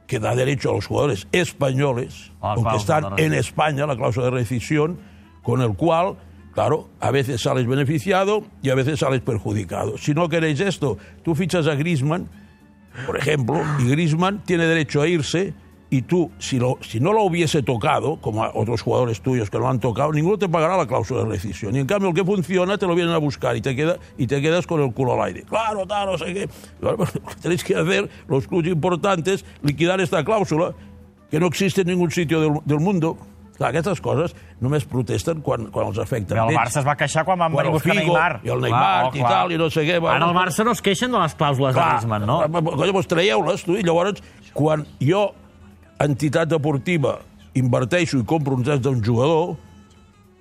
que 0.07 0.19
da 0.19 0.35
derecho 0.35 0.69
a 0.71 0.73
los 0.73 0.85
jugadores 0.85 1.27
españoles, 1.31 2.31
Ah, 2.41 2.53
aunque 2.55 2.69
cláusula 2.69 2.77
están 2.77 3.19
en 3.19 3.33
España, 3.33 3.87
la 3.87 3.95
cláusula 3.95 4.25
de 4.25 4.31
rescisión, 4.31 4.99
con 5.41 5.61
el 5.61 5.73
cual, 5.75 6.15
claro, 6.53 6.89
a 6.99 7.09
veces 7.11 7.41
sales 7.41 7.65
beneficiado 7.67 8.43
y 8.61 8.69
a 8.69 8.75
veces 8.75 8.99
sales 8.99 9.21
perjudicado. 9.21 9.97
Si 9.97 10.13
no 10.13 10.29
queréis 10.29 10.59
esto, 10.59 10.97
tú 11.23 11.33
fichas 11.35 11.65
a 11.67 11.75
Griezmann, 11.75 12.27
por 13.05 13.17
ejemplo, 13.17 13.61
y 13.79 13.89
Griezmann 13.89 14.43
tiene 14.45 14.65
derecho 14.65 15.01
a 15.01 15.07
irse 15.07 15.53
y 15.89 16.01
tú, 16.01 16.31
si, 16.39 16.59
lo, 16.59 16.77
si 16.81 16.99
no 16.99 17.13
lo 17.13 17.23
hubiese 17.23 17.61
tocado, 17.63 18.17
como 18.17 18.43
a 18.43 18.51
otros 18.53 18.81
jugadores 18.81 19.21
tuyos 19.21 19.49
que 19.49 19.57
lo 19.57 19.69
han 19.69 19.79
tocado, 19.79 20.11
ninguno 20.11 20.37
te 20.37 20.49
pagará 20.49 20.77
la 20.77 20.87
cláusula 20.87 21.23
de 21.23 21.29
rescisión. 21.29 21.75
Y 21.75 21.79
en 21.79 21.87
cambio, 21.87 22.09
el 22.09 22.15
que 22.15 22.23
funciona 22.23 22.77
te 22.77 22.87
lo 22.87 22.95
vienen 22.95 23.13
a 23.13 23.17
buscar 23.17 23.55
y 23.55 23.61
te, 23.61 23.75
queda, 23.75 23.97
y 24.17 24.27
te 24.27 24.41
quedas 24.41 24.65
con 24.65 24.81
el 24.81 24.93
culo 24.93 25.13
al 25.13 25.27
aire. 25.27 25.43
Claro, 25.43 25.85
tal, 25.85 26.11
no 26.11 26.17
sé 26.17 26.33
qué. 26.33 26.49
Lo 26.81 26.97
que 26.97 27.05
tenéis 27.41 27.63
que 27.63 27.75
hacer, 27.75 28.09
los 28.27 28.47
clubes 28.47 28.71
importantes, 28.71 29.45
liquidar 29.61 30.01
esta 30.01 30.23
cláusula, 30.23 30.73
que 31.29 31.39
no 31.39 31.47
existe 31.47 31.81
en 31.81 31.87
ningún 31.87 32.11
sitio 32.11 32.41
del, 32.41 32.59
del 32.65 32.79
mundo. 32.79 33.17
Clar, 33.55 33.69
aquestes 33.71 34.01
coses 34.03 34.33
només 34.59 34.83
protesten 34.89 35.39
quan, 35.43 35.69
quan 35.71 35.87
els 35.87 35.99
afecten. 36.03 36.35
Bé, 36.35 36.43
el. 36.43 36.57
Barça 36.57 36.81
es 36.81 36.87
va 36.87 36.95
queixar 36.99 37.23
quan 37.27 37.39
van 37.39 37.53
venir 37.53 37.71
buscar 37.71 37.93
Figo 37.93 38.11
Neymar. 38.11 38.41
i 38.43 38.51
el 38.51 38.65
Neymar 38.65 39.05
oh, 39.05 39.13
i 39.15 39.23
tal, 39.23 39.53
i 39.55 39.59
no 39.61 39.69
sé 39.71 39.85
què, 39.87 39.95
bueno. 40.03 40.17
Ara 40.17 40.27
el 40.27 40.35
Barça 40.35 40.65
no 40.67 40.73
es 40.75 40.83
queixen 40.83 41.15
de 41.15 41.21
les 41.21 41.37
clàusules 41.39 41.77
de 41.77 41.79
Griezmann, 41.79 42.27
no? 42.27 42.41
Colla, 42.51 42.91
doncs 42.91 43.07
traieu-les, 43.13 43.63
tu, 43.63 43.77
i 43.79 43.85
llavors, 43.87 44.19
quan 44.55 44.83
jo, 44.99 45.23
entitat 46.03 46.49
deportiva, 46.51 47.19
inverteixo 47.55 48.19
i 48.19 48.25
compro 48.27 48.55
uns 48.57 48.65
drets 48.67 48.83
d'un 48.83 49.01
jugador, 49.03 49.55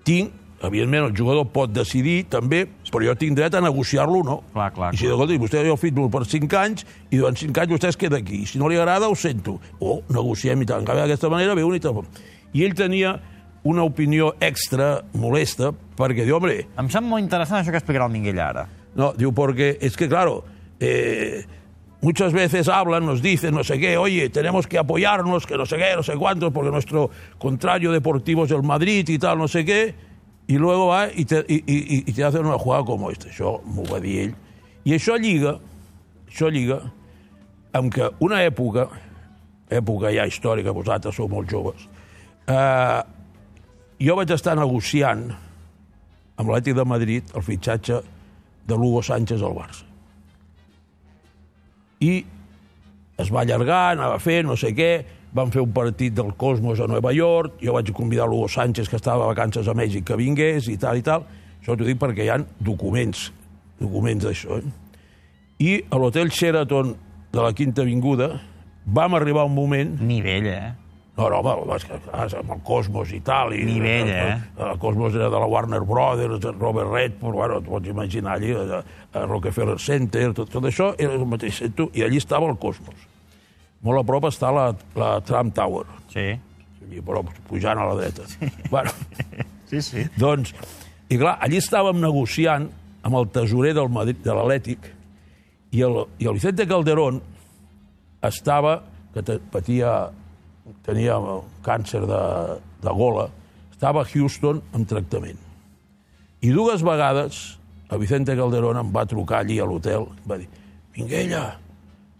tinc, 0.05 0.33
evidentment, 0.65 1.11
el 1.11 1.17
jugador 1.17 1.47
pot 1.53 1.73
decidir 1.73 2.25
també, 2.33 2.65
però 2.91 3.05
jo 3.05 3.15
tinc 3.21 3.37
dret 3.37 3.55
a 3.55 3.61
negociar-lo 3.65 4.23
o 4.23 4.27
no. 4.27 4.37
Clar, 4.55 4.71
clar, 4.75 4.95
I 4.95 5.01
si 5.01 5.07
escolta, 5.07 5.37
vostè 5.41 5.63
jo 5.67 5.77
fitmo 5.81 6.09
per 6.13 6.25
5 6.27 6.59
anys 6.61 6.87
i 7.11 7.21
durant 7.21 7.37
5 7.37 7.63
anys 7.63 7.75
vostè 7.77 7.93
es 7.93 8.01
queda 8.01 8.19
aquí. 8.19 8.43
I 8.43 8.49
si 8.49 8.59
no 8.59 8.69
li 8.69 8.79
agrada, 8.81 9.09
ho 9.09 9.15
sento. 9.15 9.59
O 9.81 10.01
negociem 10.09 10.63
i 10.63 10.67
canvi, 10.67 10.87
d'aquesta 10.87 11.31
manera 11.33 11.55
ve 11.55 11.65
un 11.65 11.77
i 11.77 11.81
tal. 11.85 12.03
I 12.55 12.65
ell 12.65 12.75
tenia 12.79 13.17
una 13.65 13.85
opinió 13.85 14.35
extra 14.45 15.03
molesta 15.17 15.73
perquè 15.97 16.25
diu, 16.25 16.37
hombre, 16.37 16.67
Em 16.77 16.89
sembla 16.91 17.15
molt 17.15 17.25
interessant 17.25 17.61
això 17.63 17.73
que 17.73 17.81
explicarà 17.81 18.07
el 18.07 18.13
Minguell 18.13 18.41
ara. 18.41 18.67
no, 18.95 19.13
digo, 19.13 19.33
porque 19.33 19.79
es 19.81 19.97
que, 19.97 20.09
claro, 20.09 20.45
eh, 20.81 21.45
muchas 22.05 22.35
veces 22.35 22.69
hablan, 22.69 23.07
nos 23.07 23.23
dicen, 23.23 23.55
no 23.55 23.65
sé 23.65 23.79
qué, 23.79 23.97
oye, 23.97 24.29
tenemos 24.29 24.67
que 24.67 24.77
apoyarnos, 24.77 25.47
que 25.47 25.57
no 25.57 25.65
sé 25.65 25.79
qué, 25.79 25.97
no 25.97 26.03
sé 26.03 26.15
cuántos, 26.17 26.53
porque 26.53 26.71
nuestro 26.71 27.11
contrario 27.39 27.93
deportivo 27.93 28.45
es 28.45 28.51
el 28.51 28.63
Madrid 28.63 29.09
y 29.09 29.19
tal, 29.19 29.39
no 29.39 29.49
sé 29.49 29.65
qué, 29.65 29.95
y 30.47 30.59
luego 30.59 30.89
va 30.89 31.09
y 31.11 31.25
te, 31.25 31.47
y, 31.49 31.55
y, 31.55 32.05
y 32.07 32.13
te 32.13 32.23
hacen 32.23 32.45
una 32.45 32.59
jugada 32.59 32.85
como 32.85 33.11
esta. 33.11 33.31
Això 33.33 33.57
m'ho 33.65 33.87
va 33.89 34.01
dir 34.05 34.19
ell. 34.27 34.35
I 34.85 34.93
això 34.99 35.17
lliga, 35.17 35.57
això 36.29 36.53
una 38.21 38.43
època, 38.45 38.85
època 39.71 40.13
ja 40.13 40.29
històrica, 40.29 40.77
vosaltres 40.77 41.17
sou 41.17 41.29
molt 41.33 41.49
joves, 41.49 41.89
eh, 42.47 43.01
jo 44.05 44.17
vaig 44.21 44.31
estar 44.31 44.55
negociant 44.61 45.33
amb 46.37 46.51
l'Atlètic 46.51 46.77
de 46.77 46.85
Madrid 46.85 47.35
el 47.35 47.43
fitxatge 47.43 48.03
de 48.69 48.77
l'Hugo 48.77 49.01
Sánchez 49.01 49.41
al 49.41 49.57
Barça. 49.57 49.94
I 52.05 52.15
es 53.21 53.31
va 53.33 53.45
allargar, 53.45 53.95
anava 53.95 54.19
fent, 54.23 54.49
no 54.49 54.57
sé 54.59 54.75
què, 54.77 54.93
van 55.35 55.51
fer 55.55 55.63
un 55.65 55.73
partit 55.75 56.15
del 56.15 56.33
Cosmos 56.39 56.83
a 56.83 56.87
Nova 56.91 57.11
York, 57.15 57.59
jo 57.63 57.75
vaig 57.75 57.91
convidar 57.95 58.29
l'Hugo 58.31 58.49
Sánchez, 58.51 58.91
que 58.91 58.99
estava 59.01 59.25
de 59.25 59.33
vacances 59.33 59.69
a 59.71 59.75
Mèxic, 59.75 60.07
que 60.07 60.19
vingués 60.19 60.69
i 60.71 60.77
tal 60.81 61.01
i 61.01 61.05
tal. 61.07 61.27
Això 61.61 61.75
t'ho 61.75 61.87
dic 61.87 61.99
perquè 61.99 62.27
hi 62.27 62.31
ha 62.31 62.39
documents, 62.61 63.31
documents 63.81 64.27
d'això. 64.27 64.61
Eh? 64.61 64.73
I 65.65 65.73
a 65.91 65.99
l'hotel 65.99 66.31
Sheraton 66.35 66.95
de 67.35 67.43
la 67.43 67.53
Quinta 67.57 67.83
Avinguda 67.83 68.35
vam 68.85 69.15
arribar 69.17 69.43
a 69.43 69.51
un 69.51 69.55
moment 69.57 69.97
Nivell, 70.03 70.51
eh? 70.51 70.84
No, 71.17 71.29
no, 71.31 71.39
home, 71.39 71.79
amb 72.39 72.51
el 72.57 72.63
Cosmos 72.67 73.13
i 73.15 73.21
tal. 73.23 73.53
I, 73.55 73.63
Nivell, 73.69 74.09
eh? 74.11 74.37
El, 74.59 74.71
el 74.73 74.79
Cosmos 74.83 75.15
era 75.15 75.29
de 75.31 75.39
la 75.39 75.47
Warner 75.47 75.81
Brothers, 75.87 76.43
Robert 76.59 76.91
Redford, 76.91 77.35
bueno, 77.39 77.59
et 77.63 77.69
pots 77.69 77.89
imaginar 77.89 78.35
allí, 78.39 78.51
a, 78.53 78.81
a 79.15 79.25
Rockefeller 79.27 79.79
Center, 79.79 80.33
tot, 80.35 80.51
tot 80.51 80.65
això 80.67 80.93
era 80.99 81.15
el 81.15 81.27
mateix 81.31 81.61
centre, 81.63 81.87
i 81.95 82.03
allí 82.03 82.19
estava 82.19 82.49
el 82.51 82.57
Cosmos. 82.59 83.07
Molt 83.85 84.01
a 84.01 84.05
prop 84.09 84.27
està 84.31 84.51
la, 84.55 84.71
la 84.99 85.13
Trump 85.29 85.55
Tower, 85.55 85.85
Sí. 86.11 86.33
allí, 86.85 87.01
però 87.05 87.23
pujant 87.49 87.79
a 87.79 87.85
la 87.91 87.95
dreta. 88.01 88.27
Sí. 88.29 88.49
Bueno, 88.71 88.91
Sí, 89.71 89.81
sí. 89.83 90.05
doncs, 90.21 90.51
i 91.11 91.17
clar, 91.21 91.37
allí 91.43 91.59
estàvem 91.63 92.01
negociant 92.03 92.67
amb 93.05 93.17
el 93.21 93.29
tesorer 93.35 93.75
del 93.77 93.89
Madrid, 93.93 94.19
de 94.25 94.35
l'Atlètic, 94.35 94.91
i 95.75 95.83
el, 95.83 96.05
i 96.19 96.27
el 96.31 96.37
Vicente 96.41 96.67
Calderón 96.71 97.21
estava, 98.25 98.83
que 99.15 99.23
te, 99.23 99.39
patia, 99.53 100.11
tenia 100.87 101.17
càncer 101.65 102.03
de, 102.09 102.21
de 102.85 102.93
gola, 102.97 103.29
estava 103.73 104.03
a 104.03 104.09
Houston 104.09 104.63
en 104.75 104.87
tractament. 104.89 105.39
I 106.45 106.53
dues 106.53 106.83
vegades 106.85 107.59
el 107.93 108.01
Vicente 108.01 108.35
Calderón 108.37 108.79
em 108.81 108.91
va 108.95 109.05
trucar 109.07 109.43
allí 109.45 109.59
a 109.61 109.67
l'hotel, 109.69 110.07
va 110.29 110.39
dir, 110.41 110.49
Minguella, 110.97 111.59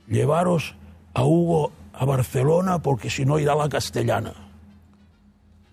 llevaros 0.09 0.75
a 1.15 1.25
Hugo 1.25 1.71
a 1.95 2.05
Barcelona 2.05 2.79
porque 2.83 3.09
si 3.11 3.25
no 3.25 3.39
irà 3.39 3.53
a 3.55 3.63
la 3.65 3.69
Castellana. 3.69 4.33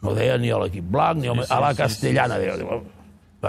No 0.02 0.14
deia 0.18 0.38
ni 0.42 0.50
a 0.50 0.58
l'equip 0.58 0.86
blanc, 0.90 1.20
ni 1.22 1.30
a, 1.30 1.34
a 1.34 1.60
la 1.62 1.74
Castellana. 1.78 2.38
Deia, 2.42 2.56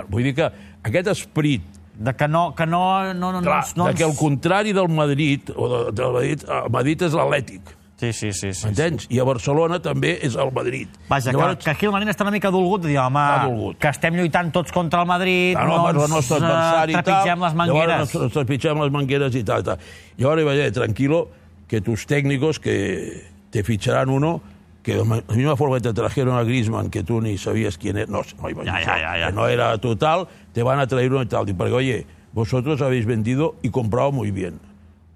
Vull 0.08 0.24
dir 0.24 0.34
que 0.36 0.46
aquest 0.88 1.08
esperit 1.12 1.62
De 1.92 2.14
que 2.16 2.26
no... 2.26 2.54
Que 2.56 2.64
no, 2.66 3.12
no, 3.12 3.30
no, 3.32 3.40
Clar, 3.44 3.64
no, 3.76 3.84
no 3.84 3.90
ens- 3.90 3.96
que 3.98 4.04
el 4.04 4.14
contrari 4.16 4.72
del 4.72 4.88
Madrid, 4.88 5.50
o 5.54 5.68
de, 5.68 5.80
del 5.92 6.12
Madrid, 6.14 6.44
el 6.48 6.70
Madrid 6.72 7.02
és 7.04 7.12
l'Atlètic, 7.12 7.72
Sí, 8.02 8.12
sí, 8.12 8.32
sí. 8.32 8.52
sí, 8.52 8.52
sí. 8.60 8.66
entens? 8.68 9.06
I 9.14 9.20
a 9.22 9.24
Barcelona 9.24 9.78
també 9.82 10.16
és 10.26 10.34
el 10.34 10.50
Madrid. 10.52 10.88
Vaja, 11.08 11.30
que, 11.30 11.58
que 11.62 11.70
aquí 11.70 11.86
el 11.86 11.92
Manent 11.94 12.10
està 12.10 12.24
una 12.26 12.32
mica 12.34 12.50
dolgut 12.50 12.82
de 12.82 12.88
dir, 12.90 12.98
home, 12.98 13.22
dolgut. 13.46 13.78
que 13.78 13.88
estem 13.94 14.16
lluitant 14.18 14.50
tots 14.52 14.72
contra 14.74 15.00
el 15.04 15.06
Madrid, 15.06 15.54
Ah, 15.56 15.64
no, 15.68 15.76
no, 15.78 15.92
no, 15.92 16.06
ens 16.08 16.30
no 16.30 16.36
adversari 16.40 16.92
i 16.92 16.96
tal. 16.96 17.04
trepitgem 17.04 17.44
les 17.46 17.54
mangueres. 17.54 17.88
Llavors 17.94 18.14
nos 18.26 18.32
trepitgem 18.32 18.82
les 18.82 18.90
mangueres 18.90 19.34
y 19.38 19.44
tal, 19.44 19.60
y 19.60 19.64
tal. 19.70 19.78
Iba 20.18 20.32
a 20.32 20.54
decir, 20.54 20.72
tranquilo, 20.72 21.28
que 21.68 21.80
tus 21.80 22.06
técnicos 22.06 22.58
que 22.60 23.22
te 23.50 23.62
ficharán 23.62 24.08
uno 24.10 24.40
que 24.82 24.96
de 24.96 25.04
la 25.04 25.22
misma 25.36 25.54
forma 25.56 25.76
que 25.76 25.82
te 25.82 25.92
trajeron 25.94 26.36
a 26.36 26.42
Griezmann, 26.42 26.90
que 26.90 27.04
tú 27.04 27.20
ni 27.20 27.38
sabías 27.38 27.78
quién 27.78 27.98
era, 27.98 28.10
no, 28.10 28.22
no 28.42 28.50
iba 28.50 28.62
a 28.62 28.64
Ya, 28.66 28.72
decir 28.72 28.86
ya, 28.88 28.96
eso, 28.96 29.02
ya, 29.04 29.18
ya. 29.20 29.26
que 29.28 29.32
no 29.32 29.46
era 29.46 29.78
total, 29.78 30.26
te 30.52 30.62
van 30.64 30.80
a 30.80 30.88
traer 30.88 31.12
uno 31.12 31.22
y 31.22 31.26
tal. 31.26 31.48
Y 31.48 31.52
porque, 31.52 31.72
oye, 31.72 32.06
vosotros 32.32 32.82
habéis 32.82 33.06
vendido 33.06 33.54
y 33.62 33.70
comprado 33.70 34.10
muy 34.10 34.32
bien. 34.32 34.58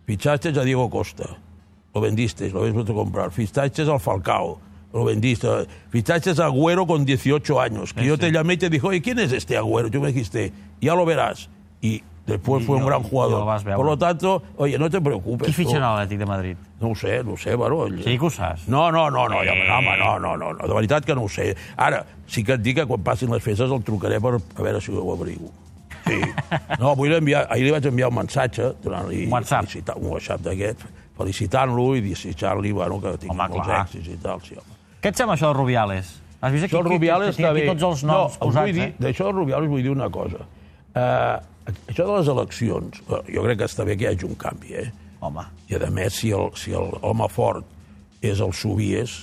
Fichasteis 0.06 0.56
a 0.56 0.62
Diego 0.62 0.88
Costa, 0.88 1.24
lo 1.96 2.00
vendisteis, 2.02 2.52
lo 2.52 2.60
habéis 2.60 2.74
vuelto 2.74 2.92
a 2.92 2.96
comprar. 2.96 3.30
Fichasteis 3.32 3.88
al 3.88 3.98
Falcao, 4.00 4.58
lo 4.92 5.04
vendiste. 5.04 5.48
Fichasteis 5.90 6.38
a 6.38 6.46
Agüero 6.46 6.86
con 6.86 7.04
18 7.06 7.60
años, 7.60 7.94
que 7.94 8.04
yo 8.04 8.18
te 8.18 8.30
llamé 8.30 8.54
y 8.54 8.56
te 8.58 8.68
dije, 8.68 8.86
oye, 8.86 9.00
¿quién 9.00 9.18
es 9.18 9.32
este 9.32 9.56
Agüero? 9.56 9.90
Tú 9.90 10.00
me 10.00 10.08
dijiste, 10.08 10.52
ya 10.80 10.94
lo 10.94 11.06
verás. 11.06 11.48
Y 11.80 12.02
después 12.26 12.62
Y 12.62 12.66
fue 12.66 12.76
un 12.76 12.82
lo- 12.82 12.88
gran 12.88 13.02
lo 13.02 13.08
jugador. 13.08 13.46
veure. 13.64 13.76
Por 13.76 13.86
lo 13.86 13.96
tanto, 13.96 14.42
oye, 14.56 14.78
no 14.78 14.90
te 14.90 15.00
preocupes. 15.00 15.46
Qui 15.48 15.52
fitxarà 15.54 15.94
l'Atlètic 15.96 16.18
de 16.18 16.26
Madrid? 16.26 16.56
No 16.80 16.88
ho 16.90 16.94
sé, 16.94 17.22
no 17.24 17.32
ho 17.32 17.36
sé, 17.38 17.54
ell- 17.56 18.02
Sí 18.04 18.18
que 18.18 18.26
ho 18.26 18.30
saps. 18.30 18.68
No, 18.68 18.90
no, 18.92 19.10
no, 19.10 19.28
no, 19.28 19.36
ja, 19.36 19.54
Eh. 19.54 19.70
home, 19.70 19.96
no, 19.98 20.18
no, 20.18 20.36
no, 20.36 20.52
no, 20.52 20.66
de 20.68 20.74
veritat 20.74 21.04
que 21.06 21.14
no 21.14 21.22
ho 21.24 21.28
sé. 21.28 21.56
Ara, 21.76 22.04
sí 22.26 22.42
que 22.44 22.52
et 22.54 22.60
dic 22.62 22.76
que 22.76 22.84
quan 22.86 23.02
passin 23.02 23.30
les 23.32 23.42
festes 23.42 23.70
el 23.70 23.82
trucaré 23.82 24.20
per 24.20 24.34
a 24.36 24.62
veure 24.62 24.80
si 24.80 24.92
ho 24.92 25.12
abrigo. 25.14 25.48
Sí. 26.06 26.20
No, 26.80 26.94
vull 26.96 27.12
enviar, 27.14 27.46
ahir 27.50 27.64
li 27.64 27.70
vaig 27.72 27.86
enviar 27.86 28.08
un 28.10 28.14
mensatge, 28.20 28.74
donant-li 28.82 29.24
Un 29.26 29.32
WhatsApp. 29.32 29.66
un 29.96 30.06
WhatsApp 30.12 30.40
d'aquest, 30.42 30.80
felicitant-lo 31.16 31.88
i 31.96 32.04
desitjant-li, 32.04 32.73
bueno, 32.76 33.00
que 33.00 33.16
tingui 33.16 33.35
Home, 33.35 33.49
molts 33.54 33.66
clar. 33.66 33.82
èxits 33.87 34.12
i 34.12 34.16
tal, 34.23 34.42
sí, 34.44 34.56
home. 34.61 34.78
Què 35.02 35.12
et 35.12 35.20
sembla 35.20 35.37
això 35.38 35.52
de 35.52 35.58
Rubiales? 35.58 36.14
Has 36.40 36.52
vist 36.52 36.66
aquí, 36.66 36.76
el 36.76 36.88
tinc 36.90 37.04
està 37.30 37.50
aquí 37.50 37.62
bé. 37.62 37.66
tots 37.73 37.87
els 37.88 38.02
noms 38.04 38.37
no, 38.37 38.40
posats, 38.42 38.66
vull 38.66 38.76
dir, 38.76 38.88
eh? 38.90 38.94
D'això 39.00 39.28
del 39.28 39.38
Rubiales 39.38 39.70
vull 39.73 39.85
dir 39.87 39.92
una 39.92 40.11
cosa. 40.12 40.44
Uh, 40.96 41.38
això 41.88 42.04
de 42.04 42.18
les 42.18 42.28
eleccions, 42.32 43.00
eh, 43.00 43.23
jo 43.35 43.44
crec 43.46 43.62
que 43.62 43.68
està 43.70 43.87
bé 43.88 43.96
que 43.96 44.06
hi 44.06 44.11
hagi 44.12 44.28
un 44.28 44.37
canvi, 44.40 44.76
eh? 44.82 44.90
Home, 45.25 45.46
I 45.68 45.78
a 45.80 45.90
més, 45.90 46.20
si 46.20 46.30
el, 46.37 46.52
si 46.61 46.75
el 46.76 46.92
home 47.00 47.28
fort 47.32 47.64
és 48.23 48.40
el 48.44 48.52
Subies, 48.52 49.16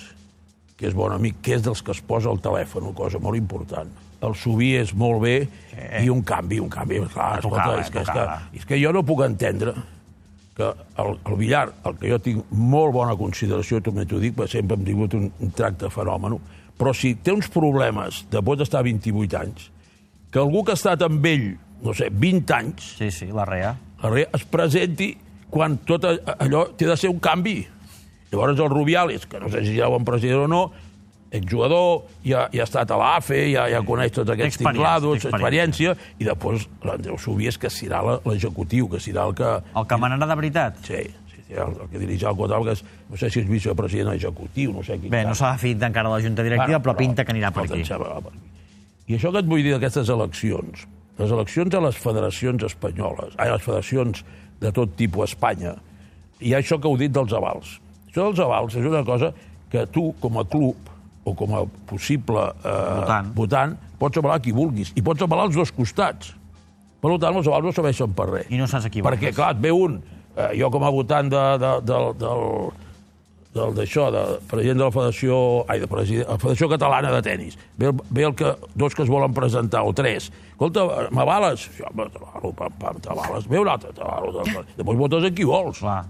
que 0.77 0.89
és 0.89 0.95
bon 0.97 1.13
amic, 1.13 1.37
que 1.45 1.55
és 1.55 1.63
dels 1.63 1.83
que 1.85 1.93
es 1.93 2.01
posa 2.01 2.31
al 2.31 2.41
telèfon, 2.43 2.89
cosa 2.97 3.21
molt 3.21 3.37
important. 3.37 3.91
El 4.23 4.35
Subies 4.39 4.93
molt 4.97 5.21
bé 5.21 5.35
sí. 5.45 6.05
i 6.05 6.09
un 6.09 6.23
canvi, 6.25 6.59
un 6.63 6.71
canvi. 6.71 7.01
Clar, 7.13 7.37
Tocava, 7.43 7.77
escolta, 7.77 7.81
és, 7.83 7.91
que, 7.91 8.01
és, 8.01 8.09
que, 8.09 8.59
és 8.59 8.67
que 8.71 8.79
jo 8.81 8.93
no 8.95 9.03
puc 9.05 9.23
entendre 9.27 9.75
que 10.55 10.69
el, 11.01 11.15
el 11.17 11.37
Villar, 11.37 11.67
el 11.85 11.97
que 11.97 12.11
jo 12.11 12.19
tinc 12.21 12.51
molt 12.53 12.93
bona 12.93 13.15
consideració, 13.17 13.81
també 13.81 14.05
t'ho 14.05 14.21
dic, 14.21 14.35
perquè 14.37 14.59
sempre 14.59 14.77
hem 14.77 14.85
tingut 14.85 15.15
un, 15.17 15.29
un 15.41 15.53
tracte 15.57 15.89
fenòmeno, 15.93 16.39
però 16.77 16.93
si 16.97 17.15
té 17.15 17.33
uns 17.33 17.49
problemes 17.53 18.23
de 18.31 18.41
pot 18.45 18.61
estar 18.61 18.83
28 18.85 19.39
anys, 19.39 19.69
que 20.33 20.41
algú 20.41 20.63
que 20.65 20.73
ha 20.73 20.79
estat 20.79 21.05
amb 21.05 21.25
ell, 21.29 21.51
no 21.83 21.93
sé, 21.97 22.09
20 22.09 22.55
anys, 22.57 22.93
sí, 22.99 23.09
sí, 23.13 23.29
la 23.33 23.45
REA. 23.49 23.73
la 24.03 24.13
Re 24.13 24.27
es 24.33 24.45
presenti 24.49 25.13
quan 25.53 25.77
tot 25.85 26.05
allò 26.07 26.65
té 26.77 26.87
de 26.89 26.97
ser 26.97 27.11
un 27.13 27.19
canvi. 27.21 27.59
Llavors 28.31 28.57
el 28.57 28.71
Rubiales, 28.71 29.27
que 29.29 29.39
no 29.39 29.49
sé 29.53 29.61
si 29.65 29.75
ja 29.77 29.87
ho 29.89 29.97
han 29.97 30.05
president 30.07 30.47
o 30.47 30.49
no, 30.49 30.63
exjugador, 31.33 32.03
ja, 32.23 32.45
ja 32.53 32.61
ha 32.63 32.67
estat 32.67 32.91
a 32.93 32.97
l'AFE, 32.99 33.39
ja, 33.51 33.65
ja 33.71 33.81
coneix 33.85 34.13
tots 34.13 34.29
aquests 34.29 34.59
Experiència, 34.59 34.69
tinglados, 34.77 35.17
experiència. 35.17 35.65
experiència, 35.89 36.15
i 36.21 36.27
després 36.29 36.67
l'Andreu 36.85 37.17
Subies, 37.17 37.57
que 37.57 37.71
serà 37.73 38.03
l'executiu, 38.27 38.87
que 38.91 39.01
serà 39.01 39.25
el 39.29 39.35
que... 39.37 39.51
El 39.81 39.87
que 39.89 39.97
manarà 40.01 40.29
de 40.29 40.37
veritat? 40.39 40.77
Sí, 40.85 41.01
sí, 41.33 41.41
sí 41.47 41.57
el, 41.57 41.73
el 41.73 41.89
que 41.89 42.01
dirigirà 42.03 42.31
el 42.35 42.37
Cotal, 42.37 42.67
que 42.69 42.77
és, 42.77 42.83
no 43.09 43.19
sé 43.19 43.31
si 43.33 43.41
és 43.41 43.49
vicepresident 43.49 44.13
executiu, 44.13 44.75
no 44.77 44.85
sé 44.85 44.99
quin 45.01 45.09
Bé, 45.13 45.23
no 45.25 45.33
s'ha 45.37 45.55
definit 45.57 45.87
encara 45.89 46.13
la 46.13 46.21
Junta 46.21 46.45
Directiva, 46.45 46.81
però 46.85 46.95
pinta 47.01 47.25
que 47.25 47.33
anirà 47.33 47.49
per 47.55 47.65
aquí. 47.65 47.81
per 47.89 48.11
aquí. 48.19 48.43
I 49.09 49.17
això 49.17 49.33
que 49.33 49.41
et 49.43 49.49
vull 49.49 49.65
dir 49.65 49.73
d'aquestes 49.73 50.13
eleccions, 50.13 50.85
les 51.19 51.33
eleccions 51.33 51.73
a 51.75 51.81
les 51.83 51.97
federacions 51.99 52.63
espanyoles, 52.69 53.33
a 53.37 53.49
les 53.51 53.65
federacions 53.65 54.23
de 54.61 54.71
tot 54.71 54.93
tipus 54.95 55.25
a 55.25 55.31
Espanya, 55.33 55.73
hi 56.39 56.53
ha 56.53 56.61
això 56.61 56.77
que 56.79 56.87
heu 56.87 56.95
dit 57.01 57.11
dels 57.11 57.33
avals. 57.35 57.79
Això 58.07 58.29
dels 58.29 58.39
avals 58.45 58.77
és 58.77 58.85
una 58.85 59.01
cosa 59.03 59.33
que 59.73 59.83
tu, 59.89 60.11
com 60.21 60.37
a 60.37 60.45
club, 60.45 60.92
o 61.23 61.33
com 61.35 61.55
a 61.55 61.63
possible 61.89 62.41
eh, 62.63 62.77
Votant. 62.99 63.33
votant, 63.35 63.75
pots 63.99 64.17
avalar 64.19 64.39
qui 64.43 64.51
vulguis, 64.55 64.91
i 64.95 65.01
pots 65.05 65.23
avalar 65.23 65.47
els 65.49 65.55
dos 65.55 65.71
costats. 65.71 66.33
Per 67.03 67.11
tant, 67.19 67.35
els 67.35 67.47
avals 67.47 67.65
no 67.67 67.71
serveixen 67.75 68.13
per 68.15 68.29
res. 68.29 68.47
I 68.51 68.59
no 68.59 68.67
saps 68.67 68.87
a 68.87 68.91
qui 68.91 69.01
votes. 69.03 69.17
Perquè, 69.19 69.33
clar, 69.35 69.51
et 69.55 69.61
ve 69.63 69.71
un, 69.75 69.99
eh, 70.37 70.53
jo 70.59 70.69
com 70.71 70.83
a 70.83 70.91
votant 70.91 71.29
de, 71.31 71.43
de, 71.59 71.71
de, 71.83 71.99
del, 72.21 72.45
del 73.53 73.75
d'això, 73.77 74.07
de 74.15 74.23
president 74.49 74.79
de 74.79 74.85
la 74.87 74.93
Federació, 74.95 75.35
ai, 75.69 75.81
de 75.83 75.87
president, 75.91 76.29
la 76.31 76.39
Federació 76.41 76.69
Catalana 76.71 77.11
de 77.13 77.21
Tenis. 77.27 77.57
Ve, 77.77 77.91
ve 78.09 78.23
el 78.29 78.33
que, 78.39 78.53
dos 78.75 78.95
que 78.95 79.03
es 79.03 79.11
volen 79.11 79.35
presentar, 79.35 79.83
o 79.83 79.91
tres. 79.93 80.31
Escolta, 80.53 80.87
m'avales? 81.11 81.67
Sí, 81.75 81.83
home, 81.85 82.07
t'avalo, 82.15 82.53
pam, 82.57 82.71
pam, 82.79 82.99
t'avales. 83.03 83.47
Ve 83.51 83.59
un 83.59 83.67
altre, 83.69 83.91
t'avalo. 83.93 84.43
Després 84.77 84.97
votes 85.03 85.27
a 85.27 85.31
qui 85.35 85.43
vols. 85.47 85.79
Clar. 85.83 86.01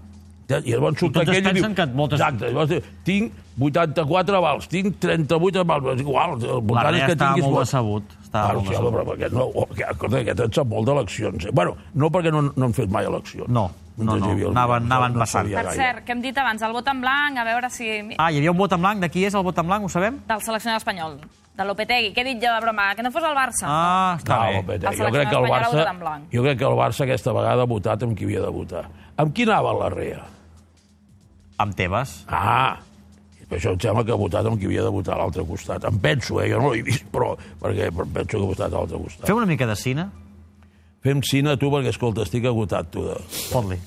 I 0.48 0.72
llavors 0.74 0.98
surt 1.00 1.16
I 1.16 1.20
aquell 1.22 1.46
i 1.48 1.52
diu... 1.56 1.68
que 1.74 1.82
et 1.82 1.92
votes- 1.96 2.20
Exacte, 2.20 2.50
llavors 2.52 2.68
diu, 2.68 2.80
tinc 3.04 3.32
84 3.58 4.36
avals, 4.36 4.66
tinc 4.68 4.98
38 5.00 5.60
avals, 5.62 5.86
és 5.94 6.00
igual, 6.02 6.34
el 6.36 6.48
La 6.48 6.58
votant 6.60 6.94
és 6.98 7.04
que 7.06 7.12
està 7.14 7.28
tinguis 7.30 7.44
molt 7.44 7.54
vot. 7.54 7.64
decebut. 7.64 8.02
Està 8.24 8.42
Claro, 8.44 8.58
molt 8.60 8.68
sí, 8.68 8.74
home, 8.74 8.84
decebut. 8.84 9.06
però 9.06 9.14
aquest, 9.14 9.32
no, 9.34 9.44
oh, 9.54 9.66
que, 9.70 9.84
escolta, 9.88 10.18
aquest 10.18 10.40
en 10.40 10.52
sap 10.52 10.66
molt 10.66 10.86
d'eleccions. 10.88 11.44
Eh? 11.46 11.50
Bueno, 11.52 11.76
no 11.94 12.10
perquè 12.10 12.32
no, 12.34 12.42
no 12.54 12.64
han 12.66 12.74
fet 12.74 12.90
mai 12.90 13.04
eleccions. 13.06 13.48
No, 13.48 13.70
no, 13.96 14.16
no, 14.18 14.30
havia 14.32 14.48
el 14.48 14.52
anaven- 14.52 14.84
anaven 14.90 15.12
no 15.14 15.18
passant. 15.20 15.48
Per 15.54 15.70
cert, 15.72 16.04
que 16.04 16.12
hem 16.12 16.20
dit 16.20 16.36
abans, 16.36 16.60
el 16.62 16.72
vot 16.72 16.88
en 16.88 17.00
blanc, 17.00 17.38
a 17.38 17.44
veure 17.44 17.70
si... 17.70 17.88
Ah, 18.18 18.30
hi 18.32 18.38
havia 18.42 18.50
un 18.50 18.58
vot 18.58 18.72
en 18.72 18.82
blanc. 18.82 19.00
De 19.00 19.08
qui 19.08 19.24
és 19.24 19.34
el 19.34 19.42
vot 19.46 19.56
en 19.62 19.66
blanc, 19.66 19.84
ho 19.84 19.88
sabem? 19.88 20.18
Del 20.28 20.42
seleccionador 20.42 20.82
espanyol, 20.82 21.16
de 21.56 21.64
Lopetegui. 21.64 22.10
Què 22.12 22.20
he 22.20 22.24
dit 22.34 22.42
jo 22.42 22.52
de 22.52 22.60
broma? 22.60 22.90
Que 22.98 23.02
no 23.06 23.12
fos 23.14 23.22
el 23.22 23.36
Barça. 23.38 23.64
Ah, 23.70 24.18
està 24.18 24.34
No, 24.50 24.62
bé. 24.66 24.74
El 24.82 24.98
jo 24.98 25.10
crec 25.14 25.30
que 25.30 25.36
el 25.38 25.48
Barça, 25.48 26.20
jo 26.34 26.42
crec 26.42 26.58
que 26.58 26.64
el 26.68 26.78
Barça 26.82 27.04
aquesta 27.06 27.32
vegada 27.32 27.62
ha 27.62 27.66
votat 27.70 28.02
amb 28.02 28.18
qui 28.18 28.24
havia 28.26 28.42
de 28.42 28.50
votar. 28.50 28.88
Amb 29.16 29.32
qui 29.32 29.44
anava 29.46 29.72
la 29.78 29.88
REA? 29.94 30.24
Amb 31.64 31.76
Tebas. 31.78 32.18
Ah, 32.28 32.76
per 33.48 33.58
això 33.58 33.72
em 33.74 33.80
sembla 33.80 34.04
que 34.04 34.12
ha 34.12 34.18
votat 34.20 34.46
amb 34.48 34.60
qui 34.60 34.68
havia 34.68 34.84
de 34.84 34.92
votar 34.92 35.14
a 35.16 35.22
l'altre 35.22 35.44
costat. 35.48 35.84
Em 35.88 35.98
penso, 36.02 36.40
eh? 36.42 36.50
jo 36.52 36.60
no 36.60 36.72
l'he 36.74 36.84
vist, 36.84 37.06
però 37.12 37.32
perquè 37.60 37.90
penso 37.94 38.36
que 38.36 38.42
ha 38.42 38.50
votat 38.52 38.68
a 38.70 38.76
l'altre 38.76 39.00
costat. 39.00 39.26
Fem 39.30 39.40
una 39.40 39.48
mica 39.48 39.68
de 39.70 39.76
cine? 39.78 40.08
Fem 41.04 41.20
cine, 41.24 41.56
tu, 41.60 41.68
perquè, 41.72 41.92
escolta, 41.92 42.24
estic 42.24 42.46
agotat, 42.48 42.88
tu. 42.92 43.04
De... 43.04 43.18
Fot-li. 43.50 43.80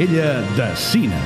Minguella 0.00 0.40
de 0.56 0.76
Cine. 0.76 1.16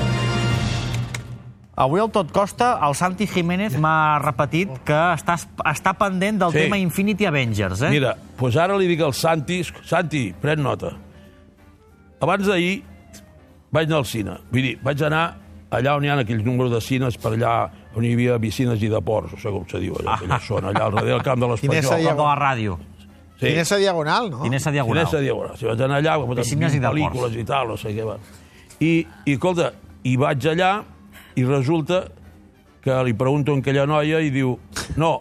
Avui 1.76 2.00
al 2.00 2.10
Tot 2.10 2.32
Costa, 2.32 2.72
el 2.82 2.94
Santi 2.98 3.26
Jiménez 3.30 3.76
m'ha 3.78 4.18
repetit 4.18 4.72
que 4.86 4.96
està, 5.14 5.36
està 5.70 5.92
pendent 5.94 6.40
del 6.40 6.50
Sí. 6.50 6.58
tema 6.64 6.76
Infinity 6.78 7.26
Avengers, 7.26 7.82
eh? 7.82 7.90
Mira, 7.90 8.16
doncs 8.38 8.56
ara 8.56 8.76
li 8.76 8.88
dic 8.88 9.00
al 9.00 9.12
Santi, 9.14 9.62
Santi, 9.84 10.34
pren 10.40 10.60
nota. 10.62 10.90
Abans 12.20 12.46
d'ahir 12.46 12.82
vaig 13.70 13.86
anar 13.86 13.98
al 13.98 14.04
cine. 14.06 14.38
Vull 14.50 14.62
dir, 14.62 14.78
vaig 14.82 15.02
anar 15.02 15.36
allà 15.70 15.94
on 15.96 16.04
hi 16.04 16.08
ha 16.08 16.18
aquells 16.18 16.44
números 16.44 16.72
de 16.72 16.80
cines, 16.80 17.16
per 17.16 17.30
allà 17.32 17.70
on 17.94 18.04
hi 18.04 18.12
havia 18.12 18.40
piscines 18.40 18.82
i 18.82 18.88
de 18.88 19.00
ports, 19.00 19.32
no 19.34 19.38
sé 19.38 19.50
com 19.50 19.68
se 19.68 19.78
diu 19.78 19.94
allò, 19.94 20.14
aquella 20.14 20.40
zona, 20.40 20.68
allà 20.70 20.84
al 20.86 20.92
darrere 20.94 21.12
del 21.12 21.22
camp 21.22 21.38
de 21.40 21.46
Tinesa 21.60 21.94
l'Espanyol. 21.94 22.10
El 22.10 22.16
de 22.16 22.22
la 22.22 22.36
ràdio. 22.36 22.78
Sí. 23.38 23.46
Tinesa 23.46 23.76
Diagonal, 23.76 24.30
no? 24.30 24.42
Tinesa 24.42 24.70
Diagonal. 24.72 25.04
Tinesa 25.06 25.20
Diagonal. 25.22 25.56
Si 25.58 25.64
vaig 25.64 25.80
anar 25.80 25.98
allà, 26.02 26.18
vaig 26.26 26.38
Piscines 26.38 26.74
i 26.74 26.78
de 26.80 26.88
ports. 26.88 26.98
pel·lícules 27.00 27.36
i 27.38 27.44
tal, 27.44 27.68
no 27.68 27.76
sé 27.76 27.94
què 27.94 28.04
va. 28.04 28.16
I, 28.80 29.06
i 29.26 29.36
escolta, 29.36 29.72
i 30.04 30.16
vaig 30.20 30.46
allà 30.50 30.72
i 31.36 31.44
resulta 31.46 32.04
que 32.84 32.96
li 33.06 33.14
pregunto 33.16 33.54
a 33.54 33.62
aquella 33.62 33.86
noia 33.86 34.20
i 34.20 34.30
diu 34.34 34.58
no, 35.00 35.14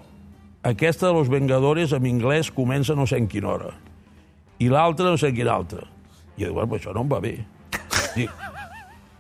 aquesta 0.64 1.08
de 1.08 1.14
Los 1.14 1.30
Vengadores 1.32 1.94
en 1.94 2.06
anglès 2.10 2.52
comença 2.52 2.96
no 2.96 3.08
sé 3.08 3.22
en 3.22 3.30
quina 3.32 3.54
hora 3.54 3.74
i 4.64 4.70
l'altra 4.72 5.10
no 5.10 5.18
sé 5.18 5.32
en 5.32 5.38
quina 5.38 5.54
altra. 5.54 5.84
I 6.38 6.44
jo 6.44 6.50
dic, 6.50 6.56
bueno, 6.56 6.78
això 6.78 6.94
no 6.96 7.04
em 7.04 7.12
va 7.12 7.20
bé. 7.24 7.34
Dic, 8.16 8.32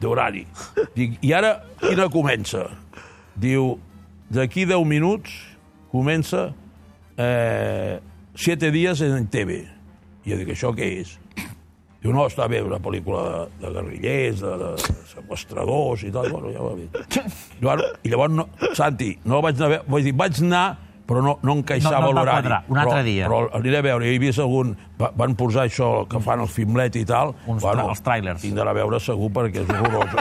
d'horari. 0.01 0.45
Dic, 0.95 1.17
i 1.25 1.33
ara 1.35 1.55
quina 1.81 2.09
comença? 2.13 2.67
Diu, 3.39 3.73
d'aquí 4.33 4.65
10 4.69 4.85
minuts 4.89 5.33
comença 5.91 6.47
eh, 7.17 7.99
7 8.35 8.71
dies 8.73 9.03
en 9.05 9.27
TV. 9.33 9.63
I 10.23 10.33
jo 10.33 10.39
dic, 10.41 10.53
això 10.55 10.73
què 10.75 10.89
és? 11.01 11.17
Diu, 12.03 12.11
no, 12.11 12.25
està 12.27 12.49
bé, 12.51 12.59
una 12.61 12.81
pel·lícula 12.83 13.21
de, 13.31 13.43
de 13.63 13.73
guerrillers, 13.77 14.41
de, 14.43 14.55
de 14.59 14.71
sequestradors 15.13 16.03
i 16.03 16.11
tal. 16.11 16.27
Bueno, 16.33 16.51
ja 16.51 16.59
va 16.59 16.73
bé. 16.75 16.89
Llavors, 17.63 17.93
I 18.03 18.11
llavors, 18.11 18.33
no, 18.41 18.47
Santi, 18.75 19.13
no 19.23 19.39
vaig 19.45 19.61
anar 19.63 19.83
vull 19.87 20.03
dir, 20.03 20.11
vaig 20.19 20.41
anar 20.43 20.65
però 21.03 21.19
no, 21.19 21.33
no 21.43 21.51
encaixava 21.59 21.99
No- 21.99 22.11
no 22.13 22.21
l'horari. 22.21 22.47
Un 22.71 22.77
altre 22.79 22.99
però, 23.01 23.03
dia. 23.03 23.25
Però 23.27 23.39
aniré 23.59 23.77
a 23.81 23.83
veure, 23.83 24.07
he 24.07 24.19
vist 24.23 24.39
algun... 24.39 24.69
va- 24.99 25.09
Van 25.19 25.33
posar 25.35 25.65
això 25.67 25.89
que 26.07 26.19
fan 26.23 26.39
el 26.39 26.47
filmlet 26.47 26.95
i 26.95 27.03
tal. 27.05 27.33
Uns 27.51 27.61
tra- 27.63 27.83
els 27.91 27.99
tràilers. 28.05 28.39
Tinc 28.41 28.55
d'anar 28.55 28.71
a 28.71 28.77
veure 28.77 28.99
segur 29.03 29.27
perquè 29.35 29.65
és 29.65 29.73
horrorós. 29.73 30.13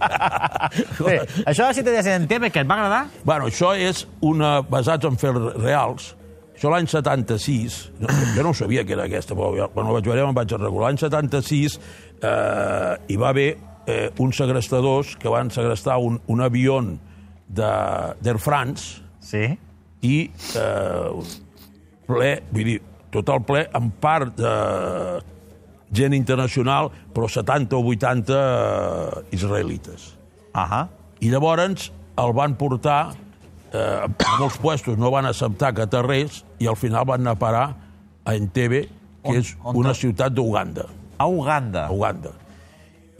Bé, 1.04 1.18
això 1.46 1.68
de 1.68 1.84
días 1.90 2.08
en 2.14 2.24
TV, 2.30 2.48
què 2.52 2.62
et 2.64 2.68
va 2.70 2.78
agradar? 2.78 3.02
bueno, 3.28 3.50
això 3.52 3.74
és 3.76 4.06
una, 4.24 4.60
basats 4.62 5.04
en 5.08 5.16
fets 5.20 5.52
reals. 5.60 6.14
Això 6.60 6.68
l'any 6.68 6.84
76, 6.92 7.76
no, 8.04 8.08
jo 8.36 8.42
no 8.44 8.50
sabia 8.52 8.82
que 8.84 8.92
era 8.92 9.06
aquesta, 9.08 9.32
però 9.32 9.54
jo, 9.56 9.68
quan 9.72 9.86
ho 9.88 9.94
vaig 9.96 10.04
veure 10.10 10.26
me'n 10.28 10.36
vaig 10.36 10.52
regular. 10.58 10.90
L'any 10.90 10.98
76 11.00 11.78
eh, 12.20 12.96
hi 13.08 13.16
va 13.16 13.30
haver 13.32 13.46
eh, 13.88 14.10
uns 14.20 14.36
segrestadors 14.36 15.14
que 15.16 15.32
van 15.32 15.48
segrestar 15.50 15.96
un, 16.04 16.18
un 16.28 16.42
avió 16.44 16.76
de- 16.84 18.12
d'Air 18.20 18.36
France 18.38 19.00
Sí. 19.24 19.46
i 20.04 20.14
eh, 20.60 21.24
ple, 22.06 22.30
vull 22.52 22.68
dir, 22.68 22.76
total 23.14 23.40
ple, 23.48 23.64
en 23.80 23.88
part 24.04 24.36
de 24.36 24.52
gent 25.96 26.12
internacional, 26.14 26.90
però 27.14 27.24
70 27.26 27.74
o 27.80 27.82
80 27.88 28.36
eh, 28.36 29.24
israelites. 29.32 30.10
Ahà. 30.52 30.84
I 31.24 31.32
llavors 31.32 31.88
el 32.20 32.36
van 32.36 32.52
portar, 32.60 33.14
eh, 33.72 34.08
molts 34.40 34.58
puestos 34.58 34.98
no 34.98 35.10
van 35.10 35.26
acceptar 35.26 35.72
que 35.74 35.82
aterrés, 35.86 36.44
i 36.58 36.66
al 36.66 36.76
final 36.76 37.04
van 37.06 37.20
anar 37.20 37.36
a 37.36 37.40
parar 37.40 37.66
a 38.24 38.34
Entebbe, 38.34 38.88
que 39.22 39.30
On- 39.30 39.36
és 39.36 39.54
on 39.62 39.76
una 39.76 39.94
ciutat 39.94 40.32
d'Uganda. 40.32 40.86
A 41.18 41.26
Uganda. 41.28 41.86
A 41.86 41.92
Uganda. 41.92 42.32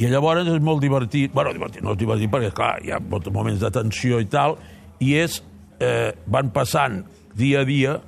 I 0.00 0.07
llavors 0.09 0.47
és 0.49 0.61
molt 0.64 0.80
divertit, 0.80 1.33
bueno, 1.35 1.52
divertit, 1.52 1.83
no 1.85 1.92
és 1.92 1.99
divertit 2.00 2.30
perquè, 2.33 2.52
clar, 2.57 2.78
hi 2.83 2.90
ha 2.95 2.99
molts 3.00 3.28
moments 3.30 3.61
de 3.61 3.69
tensió 3.71 4.19
i 4.21 4.25
tal, 4.33 4.57
i 4.99 5.12
és, 5.21 5.42
eh, 5.80 6.12
van 6.26 6.49
passant 6.50 7.02
dia 7.37 7.61
a 7.61 7.64
dia 7.69 7.99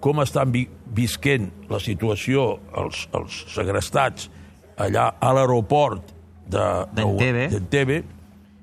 com 0.00 0.20
estan 0.22 0.50
vi 0.52 0.64
visquent 0.92 1.50
la 1.70 1.78
situació 1.78 2.58
els, 2.76 3.04
els 3.14 3.36
segrestats 3.52 4.30
allà 4.80 5.10
a 5.20 5.32
l'aeroport 5.32 6.02
de- 6.48 6.86
de- 6.92 7.04
D'Entebbe. 7.04 7.48
d'Entebbe 7.52 8.02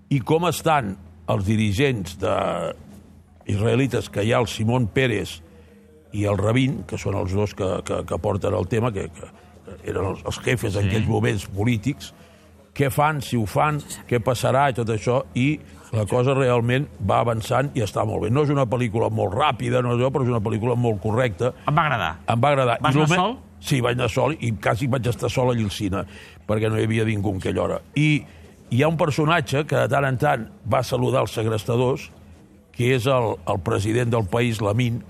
i 0.10 0.20
com 0.20 0.46
estan 0.50 0.96
els 1.30 1.46
dirigents 1.46 2.18
de 2.20 2.34
israelites 3.50 4.10
que 4.14 4.24
hi 4.24 4.34
ha 4.34 4.42
el 4.44 4.48
Simón 4.48 4.88
Pérez 4.94 5.40
i 6.14 6.26
el 6.30 6.40
Rabin, 6.40 6.84
que 6.90 6.98
són 6.98 7.18
els 7.20 7.34
dos 7.36 7.54
que, 7.58 7.68
que, 7.86 8.04
que 8.08 8.22
porten 8.22 8.56
el 8.58 8.70
tema, 8.70 8.94
que, 8.94 9.10
que 9.14 9.30
eren 9.84 10.06
els, 10.14 10.24
els 10.26 10.40
jefes 10.46 10.78
en 10.78 10.90
aquells 10.90 11.10
moments 11.10 11.46
polítics, 11.54 12.14
què 12.74 12.90
fan, 12.94 13.20
si 13.26 13.38
ho 13.38 13.46
fan, 13.50 13.82
què 14.08 14.22
passarà 14.24 14.70
i 14.72 14.78
tot 14.78 14.90
això, 14.94 15.22
i 15.38 15.60
la 15.92 16.06
cosa 16.10 16.36
realment 16.38 16.86
va 17.10 17.20
avançant 17.24 17.72
i 17.78 17.84
està 17.84 18.06
molt 18.06 18.26
bé. 18.26 18.32
No 18.34 18.46
és 18.46 18.54
una 18.54 18.68
pel·lícula 18.70 19.10
molt 19.14 19.34
ràpida, 19.36 19.82
no 19.86 19.96
és 19.98 20.04
però 20.14 20.26
és 20.26 20.32
una 20.32 20.42
pel·lícula 20.46 20.78
molt 20.78 21.02
correcta. 21.02 21.54
Em 21.68 21.76
va 21.76 21.86
agradar. 21.88 22.12
Em 22.30 22.44
va 22.44 22.52
agradar. 22.54 22.78
Vas 22.86 22.96
I 22.96 23.04
anar 23.04 23.22
sol? 23.22 23.38
Sí, 23.60 23.82
vaig 23.84 23.98
anar 23.98 24.10
sol 24.14 24.36
i 24.40 24.54
quasi 24.62 24.88
vaig 24.88 25.10
estar 25.12 25.32
sol 25.34 25.52
allà 25.52 25.66
al 25.66 25.74
cine, 25.76 26.06
perquè 26.48 26.70
no 26.70 26.80
hi 26.80 26.86
havia 26.88 27.08
ningú 27.08 27.34
en 27.34 27.42
aquella 27.42 27.66
hora. 27.66 27.82
I 28.00 28.10
hi 28.70 28.84
ha 28.84 28.92
un 28.92 28.98
personatge 28.98 29.66
que 29.68 29.82
de 29.82 29.90
tant 29.92 30.06
en 30.08 30.22
tant 30.22 30.46
va 30.70 30.84
saludar 30.86 31.26
els 31.26 31.34
segrestadors, 31.36 32.10
que 32.80 32.94
és 32.96 33.04
el, 33.12 33.34
el 33.52 33.58
president 33.60 34.14
del 34.14 34.24
país, 34.32 34.62
Lamin, 34.64 35.02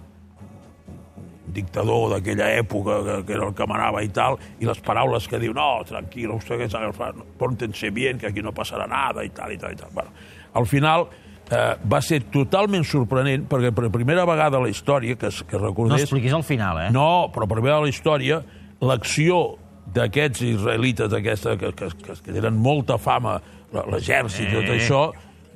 dictador 1.49 2.11
d'aquella 2.13 2.47
època, 2.59 2.99
que, 3.05 3.15
que 3.27 3.33
era 3.37 3.47
el 3.47 3.55
que 3.57 3.65
manava 3.69 4.03
i 4.05 4.09
tal, 4.13 4.37
i 4.61 4.67
les 4.69 4.81
paraules 4.85 5.25
que 5.29 5.39
diu, 5.41 5.53
no, 5.57 5.79
tranquilo, 5.87 6.37
usted 6.37 6.59
que 6.61 6.67
sabe, 6.69 6.91
pórtense 7.39 7.89
bien, 7.93 8.19
que 8.21 8.29
aquí 8.29 8.41
no 8.45 8.53
passarà 8.53 8.85
nada, 8.89 9.23
i 9.25 9.31
tal, 9.33 9.53
i 9.53 9.57
tal, 9.61 9.73
i 9.73 9.79
tal. 9.79 9.89
Bueno, 9.93 10.13
al 10.53 10.67
final 10.69 11.07
eh, 11.49 11.73
va 11.89 12.01
ser 12.05 12.21
totalment 12.33 12.85
sorprenent, 12.85 13.47
perquè 13.49 13.71
per 13.73 13.89
primera 13.93 14.25
vegada 14.29 14.57
a 14.61 14.65
la 14.65 14.69
història, 14.69 15.17
que, 15.17 15.29
que 15.29 15.57
No 15.57 15.65
recordés... 15.67 16.05
expliquis 16.05 16.33
al 16.37 16.45
final, 16.45 16.83
eh? 16.85 16.91
No, 16.93 17.29
però 17.33 17.49
per 17.49 17.61
veure 17.61 17.81
la 17.87 17.89
història, 17.93 18.43
l'acció 18.85 19.41
d'aquests 19.93 20.45
israelites 20.45 21.13
aquesta, 21.17 21.57
que, 21.57 21.73
que, 21.73 21.89
que, 21.97 22.13
que 22.21 22.33
tenen 22.35 22.61
molta 22.61 22.99
fama, 23.01 23.39
l'exèrcit 23.73 24.45
i 24.49 24.53
tot 24.53 24.69
Eh. 24.69 24.77
això, 24.77 25.01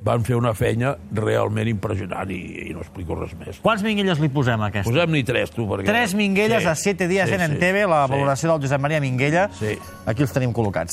van 0.04 0.24
fer 0.26 0.36
una 0.36 0.52
feina 0.52 0.92
realment 1.16 1.68
impressionant 1.70 2.28
i, 2.30 2.68
i 2.68 2.74
no 2.76 2.82
explico 2.84 3.16
res 3.16 3.32
més. 3.40 3.60
Quants 3.64 3.80
minguelles 3.86 4.20
li 4.20 4.28
posem 4.32 4.60
a 4.60 4.68
aquesta? 4.68 4.90
Posem-n'hi 4.90 5.24
tres, 5.24 5.52
tu, 5.54 5.64
perquè... 5.70 5.88
Tres 5.88 6.12
minguelles 6.18 6.60
Sí, 6.60 6.68
a 6.68 6.74
7 6.76 7.08
dies 7.08 7.30
sí, 7.30 7.38
en 7.38 7.56
sí, 7.56 7.60
TV, 7.62 7.86
la 7.88 8.02
sí. 8.04 8.12
valoració 8.12 8.52
del 8.52 8.66
Josep 8.66 8.84
Maria 8.84 9.00
Minguella. 9.00 9.46
Sí. 9.56 9.78
Aquí 10.04 10.26
els 10.26 10.36
tenim 10.36 10.52
col·locats. 10.52 10.92